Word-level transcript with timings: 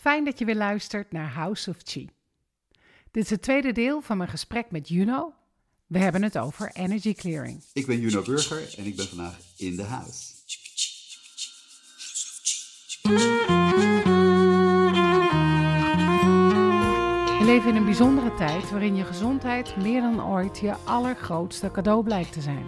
Fijn 0.00 0.24
dat 0.24 0.38
je 0.38 0.44
weer 0.44 0.56
luistert 0.56 1.12
naar 1.12 1.28
House 1.28 1.70
of 1.70 1.76
Chi. 1.84 2.08
Dit 3.10 3.24
is 3.24 3.30
het 3.30 3.42
tweede 3.42 3.72
deel 3.72 4.00
van 4.00 4.16
mijn 4.16 4.28
gesprek 4.28 4.70
met 4.70 4.88
Juno. 4.88 5.34
We 5.86 5.98
hebben 5.98 6.22
het 6.22 6.38
over 6.38 6.70
energy 6.72 7.14
clearing. 7.14 7.62
Ik 7.72 7.86
ben 7.86 8.00
Juno 8.00 8.22
Burger 8.22 8.74
en 8.78 8.84
ik 8.84 8.96
ben 8.96 9.08
vandaag 9.08 9.38
in 9.56 9.76
de 9.76 9.82
huis. 9.82 10.34
We 17.38 17.44
leven 17.44 17.68
in 17.68 17.76
een 17.76 17.84
bijzondere 17.84 18.34
tijd 18.34 18.70
waarin 18.70 18.96
je 18.96 19.04
gezondheid 19.04 19.76
meer 19.76 20.00
dan 20.00 20.24
ooit 20.24 20.58
je 20.58 20.72
allergrootste 20.72 21.70
cadeau 21.70 22.04
blijkt 22.04 22.32
te 22.32 22.40
zijn. 22.40 22.66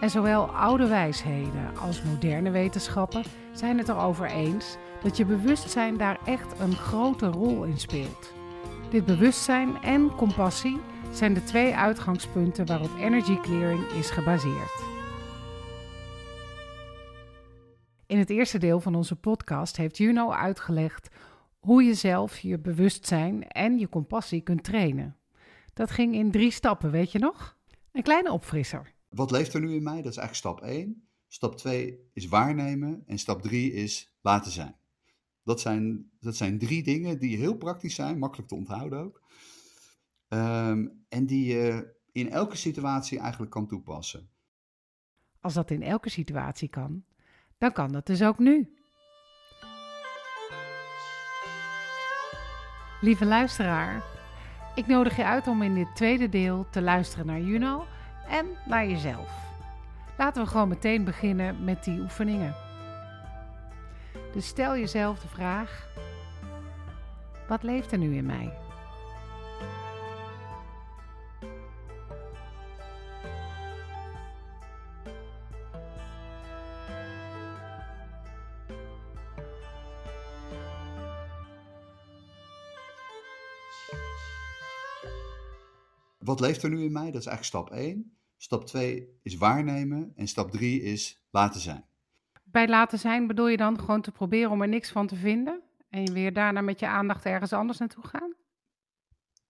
En 0.00 0.10
zowel 0.10 0.46
oude 0.46 0.86
wijsheden 0.86 1.76
als 1.76 2.02
moderne 2.02 2.50
wetenschappen 2.50 3.24
zijn 3.52 3.78
het 3.78 3.88
erover 3.88 4.30
eens 4.30 4.76
dat 5.02 5.16
je 5.16 5.24
bewustzijn 5.24 5.96
daar 5.96 6.18
echt 6.26 6.60
een 6.60 6.74
grote 6.74 7.26
rol 7.26 7.64
in 7.64 7.78
speelt. 7.78 8.32
Dit 8.90 9.04
bewustzijn 9.04 9.82
en 9.82 10.14
compassie 10.16 10.78
zijn 11.12 11.34
de 11.34 11.44
twee 11.44 11.74
uitgangspunten 11.74 12.66
waarop 12.66 12.90
energy 12.98 13.36
clearing 13.36 13.84
is 13.84 14.10
gebaseerd. 14.10 14.90
In 18.06 18.18
het 18.18 18.30
eerste 18.30 18.58
deel 18.58 18.80
van 18.80 18.94
onze 18.94 19.16
podcast 19.16 19.76
heeft 19.76 19.96
Juno 19.96 20.30
uitgelegd 20.30 21.08
hoe 21.58 21.82
je 21.82 21.94
zelf 21.94 22.38
je 22.38 22.58
bewustzijn 22.58 23.48
en 23.48 23.78
je 23.78 23.88
compassie 23.88 24.40
kunt 24.40 24.64
trainen. 24.64 25.16
Dat 25.74 25.90
ging 25.90 26.14
in 26.14 26.30
drie 26.30 26.50
stappen, 26.50 26.90
weet 26.90 27.12
je 27.12 27.18
nog? 27.18 27.56
Een 27.92 28.02
kleine 28.02 28.32
opfrisser. 28.32 28.92
Wat 29.08 29.30
leeft 29.30 29.54
er 29.54 29.60
nu 29.60 29.74
in 29.74 29.82
mij? 29.82 30.02
Dat 30.02 30.12
is 30.12 30.16
eigenlijk 30.16 30.56
stap 30.56 30.60
1. 30.70 31.06
Stap 31.28 31.56
2 31.56 31.98
is 32.12 32.26
waarnemen 32.28 33.02
en 33.06 33.18
stap 33.18 33.42
3 33.42 33.72
is 33.72 34.16
laten 34.20 34.52
zijn. 34.52 34.76
Dat 35.44 35.60
zijn, 35.60 36.10
dat 36.20 36.36
zijn 36.36 36.58
drie 36.58 36.82
dingen 36.82 37.18
die 37.18 37.36
heel 37.36 37.56
praktisch 37.56 37.94
zijn, 37.94 38.18
makkelijk 38.18 38.48
te 38.48 38.54
onthouden 38.54 38.98
ook. 38.98 39.22
Ehm, 40.28 40.86
en 41.08 41.26
die 41.26 41.54
je 41.54 41.94
in 42.12 42.30
elke 42.30 42.56
situatie 42.56 43.18
eigenlijk 43.18 43.50
kan 43.50 43.66
toepassen. 43.66 44.28
Als 45.40 45.54
dat 45.54 45.70
in 45.70 45.82
elke 45.82 46.10
situatie 46.10 46.68
kan, 46.68 47.04
dan 47.58 47.72
kan 47.72 47.92
dat 47.92 48.06
dus 48.06 48.22
ook 48.22 48.38
nu. 48.38 48.76
Lieve 53.00 53.24
luisteraar, 53.24 54.04
ik 54.74 54.86
nodig 54.86 55.16
je 55.16 55.24
uit 55.24 55.46
om 55.46 55.62
in 55.62 55.74
dit 55.74 55.96
tweede 55.96 56.28
deel 56.28 56.66
te 56.70 56.82
luisteren 56.82 57.26
naar 57.26 57.40
Juno 57.40 57.84
en 58.28 58.46
naar 58.66 58.88
jezelf. 58.88 59.42
Laten 60.18 60.42
we 60.42 60.48
gewoon 60.48 60.68
meteen 60.68 61.04
beginnen 61.04 61.64
met 61.64 61.84
die 61.84 62.00
oefeningen. 62.00 62.71
Dus 64.32 64.46
stel 64.46 64.76
jezelf 64.76 65.20
de 65.20 65.28
vraag: 65.28 65.88
wat 67.48 67.62
leeft 67.62 67.92
er 67.92 67.98
nu 67.98 68.16
in 68.16 68.26
mij? 68.26 68.60
Wat 86.18 86.40
leeft 86.40 86.62
er 86.62 86.70
nu 86.70 86.84
in 86.84 86.92
mij? 86.92 87.10
Dat 87.10 87.20
is 87.20 87.26
eigenlijk 87.26 87.44
stap 87.44 87.70
1. 87.70 88.16
Stap 88.36 88.66
2 88.66 89.08
is 89.22 89.36
waarnemen 89.36 90.12
en 90.16 90.28
stap 90.28 90.50
3 90.50 90.82
is 90.82 91.26
laten 91.30 91.60
zijn. 91.60 91.91
Bij 92.52 92.68
laten 92.68 92.98
zijn 92.98 93.26
bedoel 93.26 93.48
je 93.48 93.56
dan 93.56 93.80
gewoon 93.80 94.00
te 94.00 94.10
proberen 94.10 94.50
om 94.50 94.62
er 94.62 94.68
niks 94.68 94.90
van 94.90 95.06
te 95.06 95.16
vinden 95.16 95.60
en 95.88 96.12
weer 96.12 96.32
daarna 96.32 96.60
met 96.60 96.80
je 96.80 96.86
aandacht 96.86 97.24
ergens 97.24 97.52
anders 97.52 97.78
naartoe 97.78 98.06
gaan? 98.06 98.34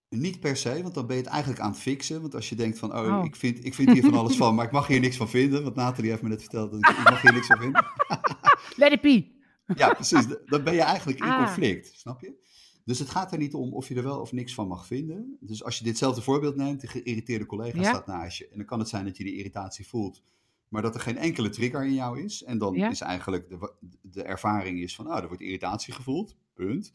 Niet 0.08 0.40
per 0.40 0.56
se, 0.56 0.82
want 0.82 0.94
dan 0.94 1.06
ben 1.06 1.16
je 1.16 1.22
het 1.22 1.30
eigenlijk 1.30 1.60
aan 1.62 1.70
het 1.70 1.80
fixen. 1.80 2.20
Want 2.20 2.34
als 2.34 2.48
je 2.48 2.54
denkt 2.54 2.78
van, 2.78 2.98
oh, 2.98 3.18
oh. 3.18 3.24
Ik, 3.24 3.36
vind, 3.36 3.64
ik 3.64 3.74
vind 3.74 3.92
hier 3.92 4.02
van 4.02 4.14
alles 4.14 4.36
van, 4.36 4.54
maar 4.54 4.64
ik 4.64 4.70
mag 4.70 4.86
hier 4.86 5.00
niks 5.00 5.16
van 5.16 5.28
vinden. 5.28 5.62
Want 5.62 5.74
Nathalie 5.74 6.10
heeft 6.10 6.22
me 6.22 6.28
net 6.28 6.40
verteld 6.40 6.70
dat 6.70 6.80
ik, 6.80 6.96
ik 6.96 7.10
mag 7.10 7.22
hier 7.22 7.32
niks 7.32 7.46
van 7.46 7.58
vinden. 7.58 7.84
Let 8.76 8.92
it 8.92 9.00
be. 9.00 9.40
Ja, 9.74 9.94
precies. 9.94 10.26
Dan 10.46 10.64
ben 10.64 10.74
je 10.74 10.80
eigenlijk 10.80 11.18
in 11.18 11.24
ah. 11.24 11.44
conflict, 11.44 11.98
snap 11.98 12.20
je? 12.20 12.40
Dus 12.84 12.98
het 12.98 13.10
gaat 13.10 13.32
er 13.32 13.38
niet 13.38 13.54
om 13.54 13.74
of 13.74 13.88
je 13.88 13.94
er 13.94 14.02
wel 14.02 14.20
of 14.20 14.32
niks 14.32 14.54
van 14.54 14.68
mag 14.68 14.86
vinden. 14.86 15.36
Dus 15.40 15.64
als 15.64 15.78
je 15.78 15.84
ditzelfde 15.84 16.22
voorbeeld 16.22 16.56
neemt, 16.56 16.80
de 16.80 16.86
geïrriteerde 16.86 17.46
collega 17.46 17.82
staat 17.82 18.06
naast 18.06 18.38
je. 18.38 18.48
En 18.48 18.56
dan 18.56 18.66
kan 18.66 18.78
het 18.78 18.88
zijn 18.88 19.04
dat 19.04 19.16
je 19.16 19.24
die 19.24 19.36
irritatie 19.36 19.88
voelt, 19.88 20.22
maar 20.72 20.82
dat 20.82 20.94
er 20.94 21.00
geen 21.00 21.18
enkele 21.18 21.48
trigger 21.48 21.84
in 21.84 21.94
jou 21.94 22.22
is. 22.22 22.42
En 22.42 22.58
dan 22.58 22.74
is 22.74 23.00
eigenlijk 23.00 23.48
de, 23.48 23.72
de 24.00 24.22
ervaring 24.22 24.80
is 24.80 24.94
van, 24.94 25.06
oh, 25.06 25.16
er 25.16 25.26
wordt 25.26 25.42
irritatie 25.42 25.94
gevoeld, 25.94 26.36
punt. 26.54 26.92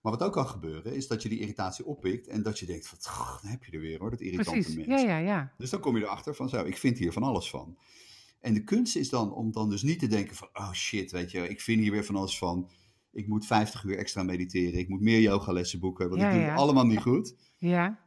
Maar 0.00 0.12
wat 0.12 0.22
ook 0.22 0.32
kan 0.32 0.46
gebeuren, 0.46 0.94
is 0.94 1.06
dat 1.06 1.22
je 1.22 1.28
die 1.28 1.38
irritatie 1.38 1.86
oppikt 1.86 2.26
en 2.26 2.42
dat 2.42 2.58
je 2.58 2.66
denkt 2.66 2.88
van, 2.88 2.98
dan 3.42 3.50
heb 3.50 3.64
je 3.64 3.72
er 3.72 3.80
weer 3.80 3.98
hoor, 3.98 4.10
dat 4.10 4.20
irritante 4.20 4.50
Precies. 4.50 4.86
mens. 4.86 5.02
Ja, 5.02 5.08
ja, 5.08 5.18
ja. 5.18 5.52
Dus 5.58 5.70
dan 5.70 5.80
kom 5.80 5.96
je 5.96 6.02
erachter 6.02 6.34
van, 6.34 6.48
zo, 6.48 6.64
ik 6.64 6.76
vind 6.76 6.98
hier 6.98 7.12
van 7.12 7.22
alles 7.22 7.50
van. 7.50 7.78
En 8.40 8.54
de 8.54 8.64
kunst 8.64 8.96
is 8.96 9.08
dan 9.08 9.32
om 9.32 9.52
dan 9.52 9.70
dus 9.70 9.82
niet 9.82 9.98
te 9.98 10.06
denken 10.06 10.36
van, 10.36 10.48
oh 10.52 10.72
shit, 10.72 11.10
weet 11.10 11.30
je, 11.30 11.48
ik 11.48 11.60
vind 11.60 11.80
hier 11.80 11.92
weer 11.92 12.04
van 12.04 12.16
alles 12.16 12.38
van 12.38 12.70
ik 13.12 13.28
moet 13.28 13.46
50 13.46 13.84
uur 13.84 13.98
extra 13.98 14.22
mediteren, 14.22 14.78
ik 14.78 14.88
moet 14.88 15.00
meer 15.00 15.20
yogalessen 15.20 15.80
boeken, 15.80 16.08
want 16.08 16.22
ik 16.22 16.30
doe 16.30 16.40
het 16.40 16.58
allemaal 16.58 16.86
niet 16.86 17.00
goed. 17.00 17.34
Ja. 17.58 18.03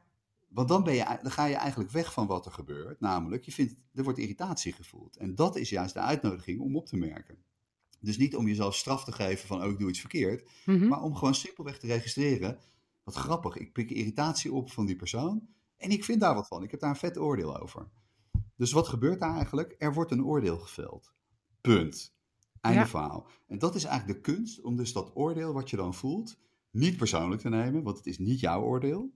Want 0.48 0.68
dan, 0.68 0.84
ben 0.84 0.94
je, 0.94 1.18
dan 1.22 1.32
ga 1.32 1.46
je 1.46 1.56
eigenlijk 1.56 1.92
weg 1.92 2.14
van 2.14 2.28
wat 2.28 2.46
er 2.46 2.52
gebeurt, 2.52 3.00
namelijk 3.00 3.46
je 3.46 3.52
vindt, 3.52 3.76
er 3.94 4.04
wordt 4.04 4.20
irritatie 4.20 4.74
gevoeld. 4.74 5.16
En 5.18 5.36
dat 5.36 5.56
is 5.56 5.70
juist 5.70 5.94
de 5.94 6.00
uitnodiging 6.00 6.60
om 6.60 6.76
op 6.76 6.86
te 6.86 6.98
merken. 6.98 7.38
Dus 8.00 8.18
niet 8.18 8.36
om 8.36 8.48
jezelf 8.48 8.76
straf 8.76 9.04
te 9.04 9.12
geven 9.12 9.48
van, 9.48 9.64
oh 9.64 9.72
ik 9.72 9.78
doe 9.80 9.90
iets 9.90 10.00
verkeerd, 10.00 10.50
Mhm. 10.66 10.88
maar 10.88 11.02
om 11.02 11.16
gewoon 11.16 11.36
simpelweg 11.36 11.80
te 11.80 11.88
registreren, 11.88 12.60
wat 13.04 13.16
grappig, 13.16 13.56
ik 13.58 13.74
pik 13.74 13.90
irritatie 13.92 14.54
op 14.54 14.72
van 14.72 14.86
die 14.86 14.96
persoon 14.96 15.48
en 15.78 15.90
ik 15.90 16.04
vind 16.04 16.20
daar 16.20 16.34
wat 16.36 16.48
van, 16.48 16.64
ik 16.64 16.72
heb 16.72 16.80
daar 16.80 16.90
een 16.90 16.96
vet 16.96 17.18
oordeel 17.18 17.58
over. 17.62 17.88
Dus 18.56 18.72
wat 18.72 18.88
gebeurt 18.88 19.20
daar 19.20 19.36
eigenlijk? 19.36 19.76
Er 19.78 19.94
wordt 19.94 20.12
een 20.12 20.24
oordeel 20.26 20.58
geveld. 20.58 21.14
Punt. 21.62 22.16
Einde 22.62 22.80
Ja. 22.80 22.88
verhaal. 22.88 23.28
En 23.48 23.58
dat 23.58 23.76
is 23.76 23.84
eigenlijk 23.84 24.24
de 24.24 24.32
kunst 24.34 24.62
om 24.62 24.76
dus 24.76 24.94
dat 24.94 25.12
oordeel 25.16 25.54
wat 25.54 25.70
je 25.70 25.76
dan 25.76 25.94
voelt 25.94 26.38
niet 26.72 26.98
persoonlijk 26.98 27.42
te 27.42 27.50
nemen, 27.50 27.84
want 27.84 27.98
het 27.98 28.06
is 28.06 28.18
niet 28.18 28.40
jouw 28.40 28.62
oordeel. 28.62 29.12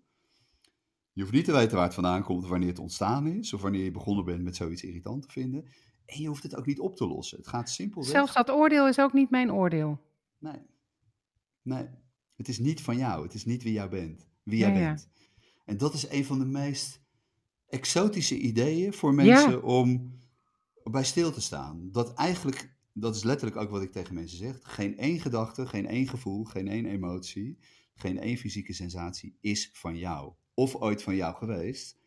Je 1.13 1.21
hoeft 1.21 1.33
niet 1.33 1.45
te 1.45 1.51
weten 1.51 1.75
waar 1.75 1.85
het 1.85 1.93
vandaan 1.93 2.23
komt, 2.23 2.47
wanneer 2.47 2.69
het 2.69 2.79
ontstaan 2.79 3.27
is, 3.27 3.53
of 3.53 3.61
wanneer 3.61 3.83
je 3.83 3.91
begonnen 3.91 4.25
bent 4.25 4.43
met 4.43 4.55
zoiets 4.55 4.83
irritant 4.83 5.21
te 5.23 5.31
vinden. 5.31 5.65
En 6.05 6.21
je 6.21 6.27
hoeft 6.27 6.43
het 6.43 6.55
ook 6.55 6.65
niet 6.65 6.79
op 6.79 6.95
te 6.95 7.07
lossen. 7.07 7.37
Het 7.37 7.47
gaat 7.47 7.69
simpelweg. 7.69 8.09
Zelfs 8.11 8.33
dat 8.33 8.49
oordeel 8.49 8.87
is 8.87 8.99
ook 8.99 9.13
niet 9.13 9.29
mijn 9.29 9.51
oordeel. 9.51 9.99
Nee. 10.37 10.61
Nee. 11.61 11.85
Het 12.35 12.47
is 12.47 12.59
niet 12.59 12.81
van 12.81 12.97
jou. 12.97 13.23
Het 13.23 13.33
is 13.33 13.45
niet 13.45 13.63
wie 13.63 13.73
jij 13.73 13.89
bent. 13.89 14.27
Wie 14.43 14.57
jij 14.57 14.71
Ja, 14.71 14.77
ja. 14.79 14.87
bent. 14.87 15.09
En 15.65 15.77
dat 15.77 15.93
is 15.93 16.09
een 16.09 16.25
van 16.25 16.39
de 16.39 16.45
meest 16.45 17.01
exotische 17.67 18.37
ideeën 18.37 18.93
voor 18.93 19.13
mensen 19.13 19.51
Ja. 19.51 19.57
om 19.57 20.19
bij 20.83 21.03
stil 21.03 21.31
te 21.31 21.41
staan. 21.41 21.89
Dat 21.91 22.13
eigenlijk, 22.13 22.75
dat 22.93 23.15
is 23.15 23.23
letterlijk 23.23 23.59
ook 23.61 23.69
wat 23.69 23.81
ik 23.81 23.91
tegen 23.91 24.13
mensen 24.15 24.37
zeg. 24.37 24.59
Geen 24.63 24.97
één 24.97 25.19
gedachte, 25.19 25.67
geen 25.67 25.85
één 25.87 26.07
gevoel, 26.07 26.43
geen 26.43 26.67
één 26.67 26.85
emotie, 26.85 27.57
geen 27.93 28.19
één 28.19 28.37
fysieke 28.37 28.73
sensatie 28.73 29.37
is 29.41 29.69
van 29.73 29.97
jou. 29.97 30.33
Of 30.53 30.75
ooit 30.75 31.03
van 31.03 31.15
jou 31.15 31.35
geweest, 31.35 31.97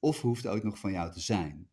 of 0.00 0.20
hoeft 0.20 0.46
ooit 0.46 0.62
nog 0.62 0.78
van 0.78 0.92
jou 0.92 1.12
te 1.12 1.20
zijn. 1.20 1.68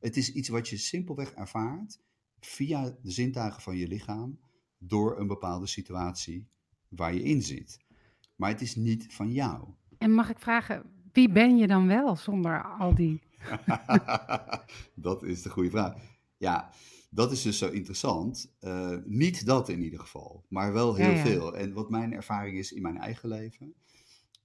Het 0.00 0.16
is 0.16 0.32
iets 0.32 0.48
wat 0.48 0.68
je 0.68 0.76
simpelweg 0.76 1.32
ervaart 1.32 2.00
via 2.40 2.96
de 3.02 3.10
zintuigen 3.10 3.62
van 3.62 3.76
je 3.76 3.88
lichaam 3.88 4.38
door 4.78 5.18
een 5.18 5.26
bepaalde 5.26 5.66
situatie 5.66 6.48
waar 6.88 7.14
je 7.14 7.22
in 7.22 7.42
zit. 7.42 7.78
Maar 8.36 8.50
het 8.50 8.60
is 8.60 8.76
niet 8.76 9.06
van 9.08 9.32
jou. 9.32 9.68
En 9.98 10.12
mag 10.12 10.30
ik 10.30 10.38
vragen, 10.38 10.82
wie 11.12 11.32
ben 11.32 11.56
je 11.56 11.66
dan 11.66 11.86
wel 11.86 12.16
zonder 12.16 12.62
al 12.78 12.94
die... 12.94 13.22
dat 14.94 15.22
is 15.22 15.42
de 15.42 15.50
goede 15.50 15.70
vraag. 15.70 15.94
Ja, 16.36 16.70
dat 17.10 17.32
is 17.32 17.42
dus 17.42 17.58
zo 17.58 17.70
interessant. 17.70 18.54
Eh, 18.60 18.96
niet 19.04 19.46
dat 19.46 19.68
in 19.68 19.82
ieder 19.82 20.00
geval, 20.00 20.44
maar 20.48 20.72
wel 20.72 20.94
heel 20.94 21.10
Ja, 21.10 21.16
ja. 21.16 21.22
veel. 21.22 21.56
En 21.56 21.72
wat 21.72 21.90
mijn 21.90 22.12
ervaring 22.12 22.58
is 22.58 22.72
in 22.72 22.82
mijn 22.82 22.98
eigen 22.98 23.28
leven, 23.28 23.74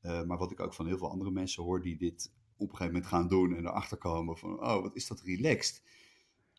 eh, 0.02 0.24
maar 0.24 0.38
wat 0.38 0.52
ik 0.52 0.60
ook 0.60 0.74
van 0.74 0.88
heel 0.88 0.98
veel 0.98 1.12
andere 1.12 1.32
mensen 1.32 1.64
hoor 1.64 1.82
die 1.82 1.98
dit 1.98 2.32
op 2.56 2.70
een 2.70 2.76
gegeven 2.76 2.94
moment 2.94 3.12
gaan 3.12 3.28
doen 3.28 3.56
en 3.56 3.66
erachter 3.66 3.98
komen 3.98 4.38
van, 4.38 4.60
oh, 4.60 4.82
wat 4.82 4.96
is 4.96 5.08
dat 5.08 5.22
relaxed. 5.22 5.82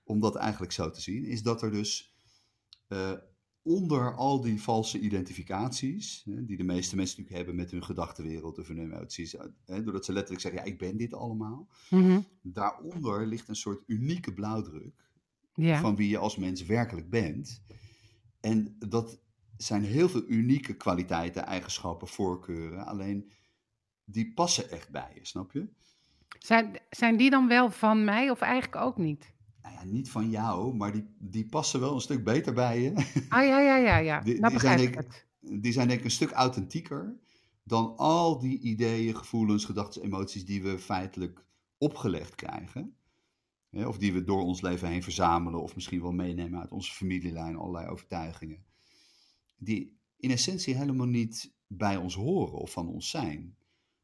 Om 0.04 0.20
dat 0.20 0.36
eigenlijk 0.36 0.72
zo 0.72 0.90
te 0.90 1.00
zien, 1.00 1.24
is 1.24 1.42
dat 1.42 1.62
er 1.62 1.70
dus 1.70 2.14
eh, 2.86 3.12
onder 3.62 4.14
al 4.14 4.40
die 4.40 4.62
valse 4.62 4.98
identificaties, 4.98 6.22
hè, 6.24 6.44
die 6.44 6.56
de 6.56 6.64
meeste 6.64 6.96
mensen 6.96 7.16
natuurlijk 7.18 7.46
hebben 7.46 7.64
met 7.64 7.70
hun 7.70 7.84
gedachtenwereld 7.84 8.58
of 8.58 8.68
hun 8.68 8.78
emoties, 8.78 9.34
eh, 9.34 9.46
hè, 9.64 9.82
doordat 9.82 10.04
ze 10.04 10.12
letterlijk 10.12 10.42
zeggen, 10.42 10.60
ja, 10.60 10.66
ik 10.66 10.78
ben 10.78 10.96
dit 10.96 11.14
allemaal. 11.14 11.68
Mhm. 11.90 12.20
Daaronder 12.42 13.26
ligt 13.26 13.48
een 13.48 13.56
soort 13.56 13.82
unieke 13.86 14.32
blauwdruk 14.32 15.08
Ja, 15.54 15.80
van 15.80 15.96
wie 15.96 16.08
je 16.08 16.18
als 16.18 16.36
mens 16.36 16.64
werkelijk 16.64 17.10
bent. 17.10 17.62
En 18.40 18.76
dat 18.78 19.20
zijn 19.62 19.84
heel 19.84 20.08
veel 20.08 20.22
unieke 20.28 20.74
kwaliteiten, 20.74 21.46
eigenschappen, 21.46 22.08
voorkeuren. 22.08 22.86
Alleen 22.86 23.30
die 24.04 24.32
passen 24.34 24.70
echt 24.70 24.90
bij 24.90 25.10
je, 25.14 25.20
snap 25.26 25.52
je? 25.52 25.68
zijn, 26.38 26.78
zijn 26.90 27.16
die 27.16 27.30
dan 27.30 27.48
wel 27.48 27.70
van 27.70 28.04
mij 28.04 28.30
of 28.30 28.40
eigenlijk 28.40 28.76
ook 28.82 28.96
niet? 28.96 29.32
Nou 29.62 29.74
ja, 29.74 29.84
niet 29.84 30.10
van 30.10 30.30
jou, 30.30 30.74
maar 30.74 30.92
die, 30.92 31.06
die 31.18 31.46
passen 31.46 31.80
wel 31.80 31.94
een 31.94 32.00
stuk 32.00 32.24
beter 32.24 32.52
bij 32.54 32.80
je. 32.80 32.92
Ah 33.28 33.46
ja, 33.46 33.60
ja, 33.60 33.76
ja, 33.76 33.96
ja. 33.96 34.20
Die- 34.20 34.40
nou 34.40 34.52
die 34.52 34.60
zijn 34.60 34.76
begrijp 34.76 34.80
ik 34.80 34.88
ik- 34.88 34.94
het. 35.40 35.62
die 35.62 35.72
zijn 35.72 35.88
denk 35.88 35.98
ik 35.98 36.04
een 36.04 36.10
stuk 36.10 36.30
authentieker 36.30 37.16
dan 37.62 37.96
al 37.96 38.38
die 38.38 38.60
ideeën, 38.60 39.16
gevoelens, 39.16 39.64
gedachten, 39.64 40.02
emoties 40.02 40.44
die 40.44 40.62
we 40.62 40.78
feitelijk 40.78 41.44
opgelegd 41.78 42.34
krijgen. 42.34 42.94
of 43.72 43.98
die 43.98 44.12
we 44.12 44.24
door 44.24 44.42
ons 44.42 44.60
leven 44.60 44.88
heen 44.88 45.02
verzamelen 45.02 45.62
of 45.62 45.74
misschien 45.74 46.02
wel 46.02 46.12
meenemen 46.12 46.60
uit 46.60 46.72
onze 46.72 46.92
familielijn, 46.92 47.56
allerlei 47.56 47.88
overtuigingen. 47.88 48.64
Die 49.62 49.98
in 50.16 50.30
essentie 50.30 50.74
helemaal 50.74 51.06
niet 51.06 51.52
bij 51.66 51.96
ons 51.96 52.14
horen 52.14 52.58
of 52.58 52.72
van 52.72 52.88
ons 52.88 53.10
zijn. 53.10 53.56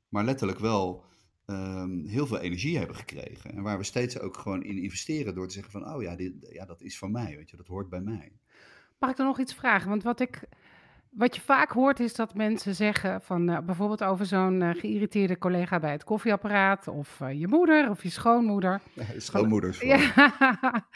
Maar 0.08 0.25
letterlijk 0.25 0.58
wel 0.58 1.05
ehm, 1.47 2.05
heel 2.05 2.26
veel 2.26 2.38
energie 2.38 2.79
hebben 2.79 2.97
gekregen. 2.97 3.53
En 3.53 3.62
waar 3.62 3.79
we 3.79 3.85
steeds 3.85 4.19
ook 4.19 4.37
gewoon 4.37 4.62
in 4.62 4.79
investeren 4.79 5.35
door 5.35 5.47
te 5.47 5.55
zeggen 5.55 5.73
van, 5.73 5.94
oh 5.94 6.03
ja, 6.03 6.17
dit, 6.17 6.32
ja 6.53 6.64
dat 6.64 6.82
is 6.82 6.99
van 6.99 7.11
mij, 7.11 7.37
weet 7.37 7.50
je, 7.50 7.56
dat 7.56 7.67
hoort 7.67 7.88
bij 7.88 8.00
mij. 8.00 8.32
Mag 8.99 9.11
ik 9.11 9.17
dan 9.17 9.26
nog 9.26 9.41
iets 9.41 9.55
vragen? 9.55 9.88
Want 9.88 10.03
wat 10.03 10.20
ik 10.20 10.49
wat 11.17 11.35
je 11.35 11.41
vaak 11.41 11.70
hoort 11.70 12.00
is 12.00 12.14
dat 12.14 12.35
mensen 12.35 12.75
zeggen 12.75 13.20
van 13.23 13.50
uh, 13.50 13.58
bijvoorbeeld 13.58 14.05
over 14.05 14.26
zo'n 14.26 14.61
uh, 14.61 14.70
geïrriteerde 14.75 15.38
collega 15.38 15.79
bij 15.79 15.93
het 15.93 16.05
koffieapparaat 16.05 16.88
of 16.88 17.20
uh, 17.20 17.32
je 17.32 17.49
moeder 17.49 17.91
of 17.91 18.03
je 18.03 18.11
schoonmoeder. 18.11 18.81
Ja, 18.93 19.05
schoonmoeders. 19.17 19.79
Van, 19.79 19.88
ja, 19.88 20.12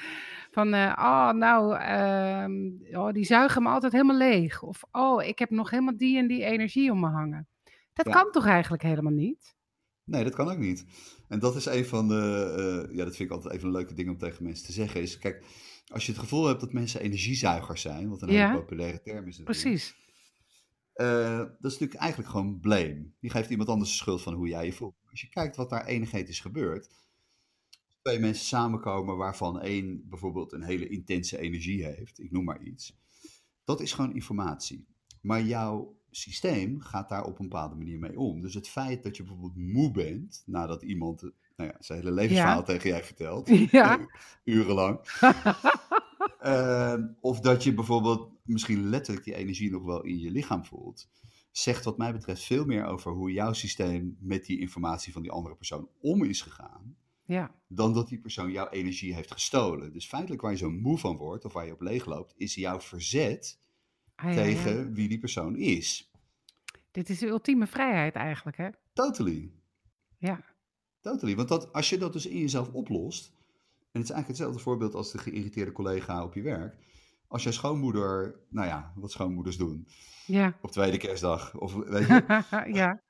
van 0.50 0.75
oh 0.75 1.31
nou, 1.31 1.76
ehm, 1.76 2.97
oh, 3.00 3.12
die 3.12 3.25
zuigen 3.25 3.62
me 3.62 3.69
altijd 3.69 3.93
helemaal 3.93 4.17
leeg. 4.17 4.62
Of 4.62 4.82
oh, 4.93 5.23
ik 5.23 5.38
heb 5.38 5.50
nog 5.50 5.70
helemaal 5.70 5.97
die 5.97 6.19
en 6.19 6.26
die 6.26 6.44
energie 6.44 6.91
om 6.91 7.00
me 7.00 7.08
hangen. 7.08 7.49
Dat 7.93 8.06
ja. 8.06 8.12
kan 8.12 8.32
toch 8.32 8.47
eigenlijk 8.47 8.82
helemaal 8.82 9.12
niet? 9.12 9.56
Nee, 10.05 10.25
dat 10.25 10.35
kan 10.35 10.50
ook 10.50 10.58
niet. 10.58 10.85
En 11.29 11.38
dat 11.38 11.56
is 11.56 11.67
een 11.67 11.85
van 11.85 12.08
de, 12.08 12.88
ja, 12.93 13.05
dat 13.05 13.17
vind 13.17 13.29
ik 13.29 13.35
altijd 13.35 13.55
even 13.55 13.67
een 13.67 13.75
leuke 13.75 13.94
ding 13.94 14.08
om 14.08 14.19
tegen 14.19 14.44
mensen 14.44 14.67
te 14.67 14.73
zeggen. 14.73 15.00
Is 15.00 15.19
kijk, 15.19 15.44
als 15.87 16.06
je 16.06 16.12
het 16.12 16.20
gevoel 16.20 16.47
hebt 16.47 16.61
dat 16.61 16.73
mensen 16.73 17.00
energiezuigers 17.00 17.81
zijn, 17.81 18.08
wat 18.08 18.23
een 18.23 18.32
ja, 18.32 18.47
hele 18.47 18.61
populaire 18.61 19.00
term 19.00 19.26
is. 19.26 19.43
Precies. 19.43 19.99
Uh, 20.94 21.38
dat 21.38 21.73
is 21.73 21.79
natuurlijk 21.79 22.00
eigenlijk 22.00 22.31
gewoon 22.31 22.61
blame. 22.61 23.11
Die 23.20 23.31
geeft 23.31 23.50
iemand 23.50 23.69
anders 23.69 23.91
de 23.91 23.97
schuld 23.97 24.23
van 24.23 24.35
hoe 24.35 24.49
jij 24.49 24.64
je 24.64 24.73
voelt. 24.73 24.97
Als 25.11 25.20
je 25.20 25.29
kijkt 25.29 25.56
wat 25.56 25.70
daar 25.70 25.88
is 25.88 26.41
gebeurd. 26.41 26.94
Twee 28.02 28.19
mensen 28.19 28.47
samenkomen 28.47 29.17
waarvan 29.17 29.61
één 29.61 30.08
bijvoorbeeld 30.08 30.52
een 30.52 30.62
hele 30.62 30.88
intense 30.88 31.38
energie 31.38 31.85
heeft. 31.85 32.20
Ik 32.20 32.31
noem 32.31 32.44
maar 32.44 32.62
iets. 32.62 32.99
Dat 33.64 33.81
is 33.81 33.93
gewoon 33.93 34.14
informatie. 34.14 34.87
Maar 35.20 35.43
jouw 35.43 35.99
systeem 36.11 36.81
gaat 36.81 37.08
daar 37.08 37.25
op 37.25 37.38
een 37.38 37.49
bepaalde 37.49 37.75
manier 37.75 37.99
mee 37.99 38.19
om. 38.19 38.41
Dus 38.41 38.55
het 38.55 38.69
feit 38.69 39.02
dat 39.02 39.17
je 39.17 39.23
bijvoorbeeld 39.23 39.56
moe 39.56 39.91
bent 39.91 40.43
nadat 40.47 40.82
iemand 40.82 41.23
nou 41.56 41.70
ja, 41.73 41.76
zijn 41.79 41.99
hele 41.99 42.12
levensverhaal 42.12 42.58
ja. 42.58 42.62
tegen 42.62 42.91
jij 42.91 43.05
vertelt. 43.05 43.49
Ja. 43.70 44.06
Urenlang. 44.44 45.00
uh, 46.43 46.94
of 47.20 47.41
dat 47.41 47.64
je 47.64 47.75
bijvoorbeeld 47.75 48.29
misschien 48.43 48.88
letterlijk 48.88 49.25
die 49.25 49.35
energie 49.35 49.70
nog 49.70 49.82
wel 49.82 50.05
in 50.05 50.19
je 50.19 50.31
lichaam 50.31 50.64
voelt. 50.64 51.08
Zegt 51.50 51.85
wat 51.85 51.99
mij 51.99 52.12
betreft 52.12 52.43
veel 52.43 52.64
meer 52.64 52.85
over 52.85 53.12
hoe 53.12 53.32
jouw 53.32 53.52
systeem 53.52 54.17
met 54.20 54.44
die 54.44 54.61
informatie 54.61 55.12
van 55.12 55.23
die 55.23 55.31
andere 55.31 55.55
persoon 55.55 55.88
om 56.00 56.25
is 56.25 56.43
gegaan. 56.43 56.97
Ja. 57.31 57.55
Dan 57.69 57.94
dat 57.94 58.09
die 58.09 58.21
persoon 58.21 58.50
jouw 58.50 58.69
energie 58.69 59.15
heeft 59.15 59.31
gestolen. 59.31 59.93
Dus 59.93 60.06
feitelijk 60.06 60.43
waar 60.43 60.50
je 60.50 60.56
zo 60.56 60.71
moe 60.71 60.99
van 60.99 61.17
wordt 61.17 61.44
of 61.44 61.53
waar 61.53 61.67
je 61.67 61.73
op 61.73 61.81
leeg 61.81 62.06
loopt, 62.06 62.35
is 62.37 62.55
jouw 62.55 62.81
verzet 62.81 63.61
ah, 64.15 64.29
ja, 64.29 64.35
tegen 64.35 64.77
ja. 64.77 64.91
wie 64.91 65.09
die 65.09 65.19
persoon 65.19 65.56
is. 65.56 66.11
Dit 66.91 67.09
is 67.09 67.19
de 67.19 67.27
ultieme 67.27 67.67
vrijheid 67.67 68.15
eigenlijk, 68.15 68.56
hè? 68.56 68.69
Totally. 68.93 69.53
Ja. 70.19 70.41
Totally. 71.00 71.37
Want 71.37 71.49
dat, 71.49 71.73
als 71.73 71.88
je 71.88 71.99
dat 71.99 72.12
dus 72.12 72.27
in 72.27 72.38
jezelf 72.38 72.69
oplost. 72.73 73.33
En 73.93 74.00
het 74.00 74.09
is 74.09 74.11
eigenlijk 74.11 74.29
hetzelfde 74.29 74.59
voorbeeld 74.62 74.94
als 74.94 75.12
de 75.12 75.19
geïrriteerde 75.19 75.73
collega 75.73 76.25
op 76.25 76.35
je 76.35 76.43
werk. 76.43 76.76
Als 77.29 77.43
jij 77.43 77.53
schoonmoeder, 77.53 78.41
nou 78.49 78.67
ja, 78.67 78.93
wat 78.94 79.11
schoonmoeders 79.11 79.56
doen. 79.56 79.88
Ja. 80.26 80.59
Op 80.62 80.71
tweede 80.71 80.97
kerstdag. 80.97 81.55
Of 81.55 81.75
weet 81.75 82.06
je. 82.09 82.65
ja. 82.73 83.00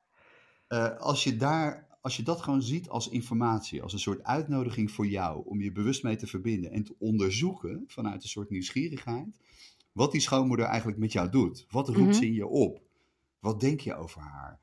Uh, 0.68 0.96
als 0.96 1.24
je 1.24 1.36
daar. 1.36 1.88
Als 2.00 2.16
je 2.16 2.22
dat 2.22 2.40
gewoon 2.40 2.62
ziet 2.62 2.88
als 2.88 3.08
informatie, 3.08 3.82
als 3.82 3.92
een 3.92 3.98
soort 3.98 4.22
uitnodiging 4.22 4.90
voor 4.90 5.06
jou 5.06 5.42
om 5.46 5.60
je 5.60 5.72
bewust 5.72 6.02
mee 6.02 6.16
te 6.16 6.26
verbinden 6.26 6.70
en 6.70 6.84
te 6.84 6.94
onderzoeken 6.98 7.84
vanuit 7.86 8.22
een 8.22 8.28
soort 8.28 8.50
nieuwsgierigheid, 8.50 9.38
wat 9.92 10.12
die 10.12 10.20
schoonmoeder 10.20 10.66
eigenlijk 10.66 10.98
met 10.98 11.12
jou 11.12 11.30
doet. 11.30 11.66
Wat 11.70 11.88
roept 11.88 12.00
-hmm. 12.00 12.12
ze 12.12 12.26
in 12.26 12.34
je 12.34 12.46
op? 12.46 12.82
Wat 13.38 13.60
denk 13.60 13.80
je 13.80 13.94
over 13.94 14.20
haar? 14.20 14.60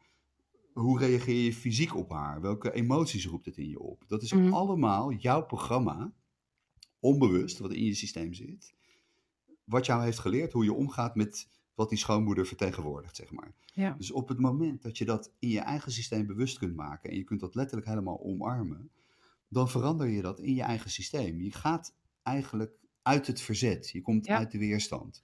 hoe 0.80 1.00
reageer 1.00 1.44
je 1.44 1.54
fysiek 1.54 1.96
op 1.96 2.10
haar? 2.10 2.42
Welke 2.42 2.74
emoties 2.74 3.26
roept 3.26 3.46
het 3.46 3.58
in 3.58 3.70
je 3.70 3.80
op? 3.80 4.04
Dat 4.08 4.22
is 4.22 4.34
mm. 4.34 4.54
allemaal 4.54 5.12
jouw 5.12 5.46
programma, 5.46 6.14
onbewust, 7.00 7.58
wat 7.58 7.72
in 7.72 7.84
je 7.84 7.94
systeem 7.94 8.34
zit. 8.34 8.74
Wat 9.64 9.86
jou 9.86 10.04
heeft 10.04 10.20
geleerd 10.20 10.52
hoe 10.52 10.64
je 10.64 10.74
omgaat 10.74 11.16
met 11.16 11.50
wat 11.78 11.90
die 11.90 11.98
schoonmoeder 11.98 12.46
vertegenwoordigt, 12.46 13.16
zeg 13.16 13.32
maar. 13.32 13.54
Ja. 13.74 13.96
Dus 13.98 14.12
op 14.12 14.28
het 14.28 14.40
moment 14.40 14.82
dat 14.82 14.98
je 14.98 15.06
dat 15.06 15.32
in 15.40 15.50
je 15.50 15.60
eigen 15.60 15.92
systeem 15.92 16.28
bewust 16.28 16.58
kunt 16.58 16.76
maken 16.76 17.10
en 17.10 17.16
je 17.16 17.24
kunt 17.24 17.40
dat 17.40 17.56
letterlijk 17.56 17.88
helemaal 17.88 18.24
omarmen, 18.24 18.90
dan 19.48 19.70
verander 19.70 20.08
je 20.08 20.22
dat 20.22 20.40
in 20.40 20.54
je 20.54 20.62
eigen 20.62 20.90
systeem. 20.90 21.42
Je 21.42 21.52
gaat 21.52 21.96
eigenlijk 22.24 22.78
uit 23.02 23.28
het 23.28 23.42
verzet, 23.42 23.90
je 23.90 24.02
komt 24.02 24.26
ja. 24.26 24.38
uit 24.38 24.52
de 24.52 24.58
weerstand. 24.58 25.24